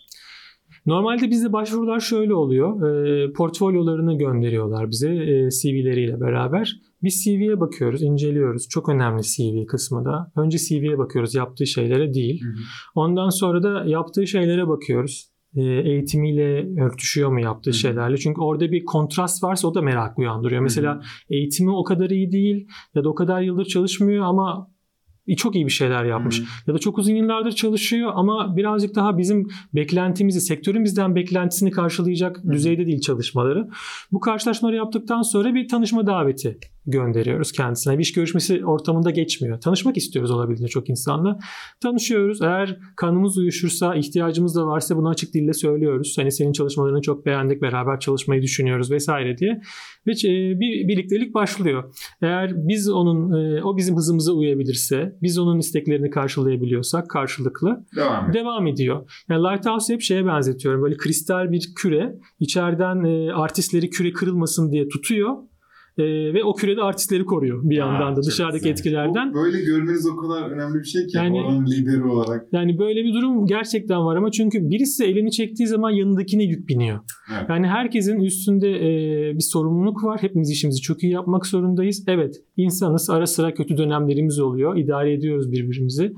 [0.86, 2.90] Normalde bizde başvurular şöyle oluyor.
[2.90, 6.82] E, portfolyolarını gönderiyorlar bize e, CV'leriyle beraber.
[7.06, 8.68] Biz CV'ye bakıyoruz, inceliyoruz.
[8.70, 10.32] Çok önemli CV kısmı da.
[10.36, 12.42] Önce CV'ye bakıyoruz, yaptığı şeylere değil.
[12.44, 12.54] Hı hı.
[12.96, 15.30] Ondan sonra da yaptığı şeylere bakıyoruz.
[15.56, 17.74] E, eğitimiyle örtüşüyor mu yaptığı Hı.
[17.74, 18.18] şeylerle?
[18.18, 20.62] Çünkü orada bir kontrast varsa o da merak uyandırıyor.
[20.62, 24.72] Mesela eğitimi o kadar iyi değil ya da o kadar yıldır çalışmıyor ama
[25.38, 26.40] çok iyi bir şeyler yapmış.
[26.40, 26.48] Hı hı.
[26.68, 32.44] Ya da çok uzun yıllardır çalışıyor ama birazcık daha bizim beklentimizi, sektörün bizden beklentisini karşılayacak
[32.44, 32.52] Hı.
[32.52, 33.70] düzeyde değil çalışmaları.
[34.12, 37.98] Bu karşılaşmaları yaptıktan sonra bir tanışma daveti gönderiyoruz kendisine.
[37.98, 39.62] Bir iş görüşmesi ortamında geçmiyor.
[39.62, 41.40] Tanışmak istiyoruz olabildiğince çok insanla.
[41.82, 42.42] Tanışıyoruz.
[42.42, 46.16] Eğer kanımız uyuşursa, ihtiyacımız da varsa bunu açık dille söylüyoruz.
[46.18, 49.62] Hani senin çalışmalarını çok beğendik, beraber çalışmayı düşünüyoruz vesaire diye.
[50.08, 51.94] Ve e, bir birliktelik başlıyor.
[52.22, 58.68] Eğer biz onun, e, o bizim hızımıza uyabilirse, biz onun isteklerini karşılayabiliyorsak karşılıklı Devam devam
[58.68, 59.12] ediyor.
[59.30, 60.84] Yani Lighthouse'u hep şeye benzetiyorum.
[60.84, 62.16] Böyle kristal bir küre.
[62.40, 65.38] içeriden e, artistleri küre kırılmasın diye tutuyor.
[65.98, 68.72] E, ve o kürede artistleri koruyor bir yandan da çok dışarıdaki güzel.
[68.72, 69.30] etkilerden.
[69.32, 71.18] Bu böyle görmeniz o kadar önemli bir şey ki.
[71.18, 72.48] Yani- Oranın lideri olarak.
[72.52, 77.00] Yani böyle bir durum gerçekten var ama çünkü birisi elini çektiği zaman yanındakine yük biniyor.
[77.38, 77.50] Evet.
[77.50, 80.22] Yani herkesin üstünde e, bir sorumluluk var.
[80.22, 82.04] Hepimiz işimizi çok iyi yapmak zorundayız.
[82.08, 84.78] Evet insanız ara sıra kötü dönemlerimiz oluyor.
[84.78, 86.14] İdare ediyoruz birbirimizi.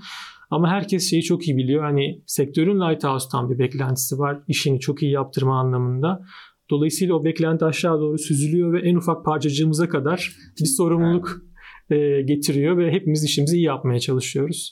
[0.49, 1.84] Ama herkes şeyi çok iyi biliyor.
[1.84, 4.39] Hani sektörün Lighthouse'tan bir beklentisi var.
[4.47, 6.21] İşini çok iyi yaptırma anlamında.
[6.70, 11.41] Dolayısıyla o beklenti aşağı doğru süzülüyor ve en ufak parçacığımıza kadar bir sorumluluk
[11.89, 14.72] e, getiriyor ve hepimiz işimizi iyi yapmaya çalışıyoruz.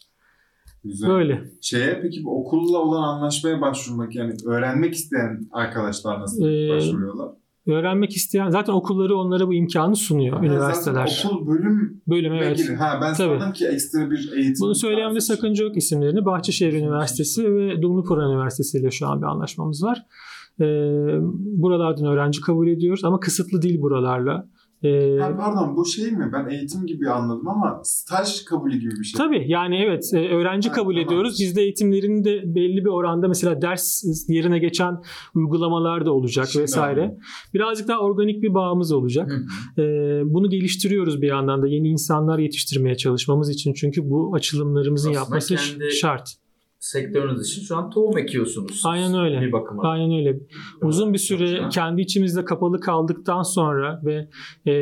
[0.83, 1.09] Güzel.
[1.09, 1.43] Böyle.
[1.61, 7.29] Şeye peki okulla olan anlaşmaya başvurmak yani öğrenmek isteyen arkadaşlar nasıl Ee, başvuruyorlar?
[7.67, 11.23] Öğrenmek isteyen zaten okulları onlara bu imkanı sunuyor Ha, üniversiteler.
[11.25, 12.57] okul bölüm Bölüm evet.
[12.57, 12.75] gibi.
[12.75, 13.39] Ha ben Tabii.
[13.39, 14.55] sandım ki ekstra bir eğitim.
[14.59, 16.25] Bunu söylememde sakınca yok isimlerini.
[16.25, 20.05] Bahçeşehir Üniversitesi ve Dumlupınar Üniversitesi ile şu an bir anlaşmamız var.
[20.61, 20.65] Ee,
[21.61, 24.49] buralardan öğrenci kabul ediyoruz ama kısıtlı değil buralarla.
[24.83, 26.29] Ee, Ha, pardon bu şey mi?
[26.33, 29.17] Ben eğitim gibi anladım ama staj kabulü gibi bir şey.
[29.17, 31.07] Tabii yani evet e, öğrenci Ha, kabul tamam.
[31.07, 31.37] ediyoruz.
[31.39, 35.01] Bizde eğitimlerin de belli bir oranda mesela ders yerine geçen
[35.35, 37.01] uygulamalar da olacak Şimdi vesaire.
[37.01, 37.19] anladım.
[37.53, 39.31] Birazcık daha organik bir bağımız olacak.
[39.31, 39.81] Hı.
[39.81, 45.19] Ee, bunu geliştiriyoruz bir yandan da yeni insanlar yetiştirmeye çalışmamız için çünkü bu açılımlarımızın Aslında
[45.23, 46.35] yapması kendi- şart.
[46.85, 48.81] Sektörünüz için şu an tohum ekiyorsunuz.
[48.85, 49.41] Aynen öyle.
[49.41, 49.83] Bir bakıma.
[49.83, 50.39] Aynen öyle.
[50.81, 54.27] Uzun bir süre kendi içimizde kapalı kaldıktan sonra ve
[54.67, 54.73] e,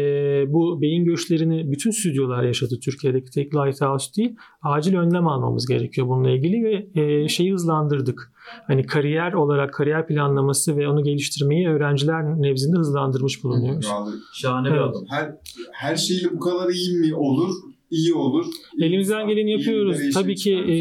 [0.53, 4.35] bu beyin göçlerini bütün stüdyolar yaşadı Türkiye'deki tek Lighthouse değil.
[4.61, 8.31] Acil önlem almamız gerekiyor bununla ilgili ve e, şeyi hızlandırdık.
[8.67, 13.87] Hani kariyer olarak kariyer planlaması ve onu geliştirmeyi öğrenciler nezdinde hızlandırmış bulunuyoruz.
[14.33, 14.89] Şahane bir Evet.
[14.89, 15.05] adım.
[15.09, 15.35] her
[15.71, 17.49] her şeyle bu kadar iyi mi olur?
[17.91, 18.45] İyi olur.
[18.81, 19.99] Elimizden geleni yapıyoruz.
[19.99, 20.75] bir Tabii ki e,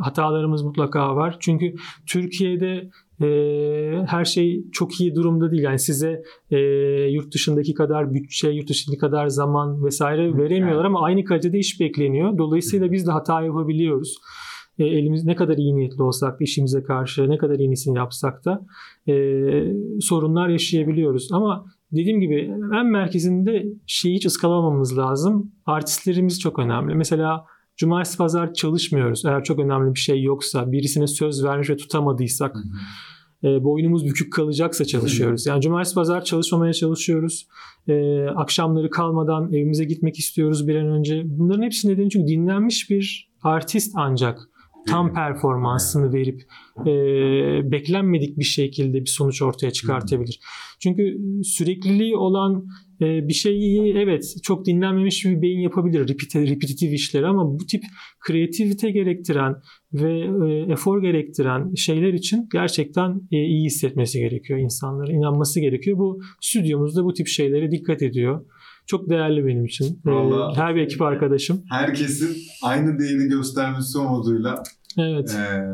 [0.00, 1.36] hatalarımız mutlaka var.
[1.40, 1.74] Çünkü
[2.06, 2.90] Türkiye'de
[3.22, 3.26] e,
[4.06, 5.62] her şey çok iyi durumda değil.
[5.62, 6.58] Yani size e,
[7.10, 12.38] yurt dışındaki kadar bütçe, yurt dışındaki kadar zaman vesaire veremiyorlar ama aynı kalitede iş bekleniyor.
[12.38, 14.16] Dolayısıyla biz de hata yapabiliyoruz.
[14.78, 18.66] E, elimiz ne kadar iyi niyetli olsak da işimize karşı ne kadar iyisini yapsak da
[19.08, 19.14] e,
[20.00, 21.28] sorunlar yaşayabiliyoruz.
[21.32, 25.52] Ama dediğim gibi en merkezinde şeyi hiç ıskalamamamız lazım.
[25.66, 26.94] Artistlerimiz çok önemli.
[26.94, 27.44] Mesela
[27.76, 29.24] cumartesi pazar çalışmıyoruz.
[29.24, 32.56] Eğer çok önemli bir şey yoksa, birisine söz vermiş ve tutamadıysak,
[33.44, 35.46] e, boynumuz bükük kalacaksa çalışıyoruz.
[35.46, 37.46] Yani cumartesi pazar çalışmamaya çalışıyoruz.
[37.88, 41.22] E, akşamları kalmadan evimize gitmek istiyoruz bir an önce.
[41.24, 44.48] Bunların hepsi nedeni çünkü dinlenmiş bir artist ancak
[44.88, 46.42] tam performansını verip
[46.80, 46.92] e,
[47.72, 50.40] beklenmedik bir şekilde bir sonuç ortaya çıkartabilir.
[50.80, 52.66] Çünkü sürekliliği olan
[53.00, 57.82] e, bir şeyi evet çok dinlenmemiş bir beyin yapabilir repeti- repetitif işleri ama bu tip
[58.20, 59.54] kreativite gerektiren
[59.92, 65.98] ve e, efor gerektiren şeyler için gerçekten e, iyi hissetmesi gerekiyor insanların inanması gerekiyor.
[65.98, 68.44] Bu stüdyomuzda bu tip şeylere dikkat ediyor.
[68.92, 70.00] Çok değerli benim için.
[70.06, 71.62] E, Vallahi- her bir ekip arkadaşım.
[71.70, 74.62] Herkesin aynı değeri göstermesi umuduyla
[74.98, 75.36] Evet.
[75.38, 75.72] e,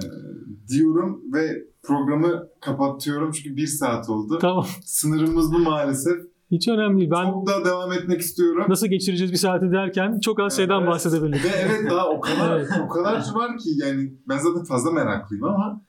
[0.68, 1.48] diyorum ve
[1.82, 4.38] programı kapatıyorum çünkü bir saat oldu.
[4.40, 4.66] Tamam.
[4.84, 6.14] Sınırımız bu maalesef.
[6.50, 7.10] Hiç önemli değil.
[7.10, 8.64] Ben Çok daha devam etmek istiyorum.
[8.68, 10.88] nasıl geçireceğiz bir saati derken çok az şeyden Evet.
[10.88, 11.44] bahsedebiliriz.
[11.44, 12.68] Ve evet daha o kadar Evet.
[12.84, 15.82] o kadar var ki yani ben zaten fazla meraklıyım ama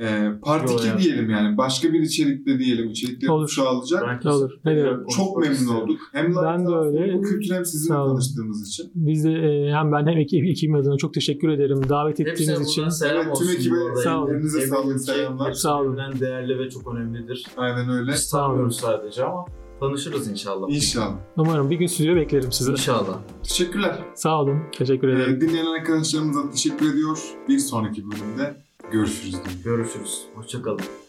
[0.00, 0.98] e, part Yo 2 ya.
[0.98, 1.56] diyelim yani.
[1.58, 2.90] Başka bir içerikte diyelim.
[2.90, 3.48] İçerikleri Olur.
[3.48, 4.02] çoğalacak.
[4.24, 4.50] Ben Olur.
[4.64, 5.10] Ne demek?
[5.16, 6.00] Çok memnun olduk.
[6.12, 7.14] Hem Ben de öyle.
[7.18, 8.90] bu kültür hem sizinle tanıştığımız için.
[8.94, 12.68] Biz de e, hem ben hem ekip, ekibim adına çok teşekkür ederim davet Hepsine ettiğiniz
[12.68, 12.82] için.
[12.82, 13.74] buradan selam Evet, tüm ekibe
[14.04, 14.28] sağ olun.
[14.30, 15.52] Ellerinize Eminim sağlık, selamlar.
[15.52, 15.98] Sağ olun.
[16.20, 17.46] değerli ve çok önemlidir.
[17.56, 18.12] Aynen öyle.
[18.12, 19.44] Biz tanımıyoruz sadece ama
[19.80, 20.66] tanışırız inşallah.
[20.70, 21.16] İnşallah.
[21.36, 22.70] Umarım bir gün stüdyo beklerim sizi.
[22.70, 23.18] İnşallah.
[23.42, 23.98] Teşekkürler.
[24.14, 24.58] Sağ olun.
[24.78, 25.34] Teşekkür ederim.
[25.36, 27.18] Ee, dinleyen arkadaşlarımıza teşekkür ediyor.
[27.48, 28.56] Bir sonraki bölümde
[28.92, 29.36] görüşürüz.
[29.64, 30.26] Görüşürüz.
[30.34, 31.03] Hoşçakalın.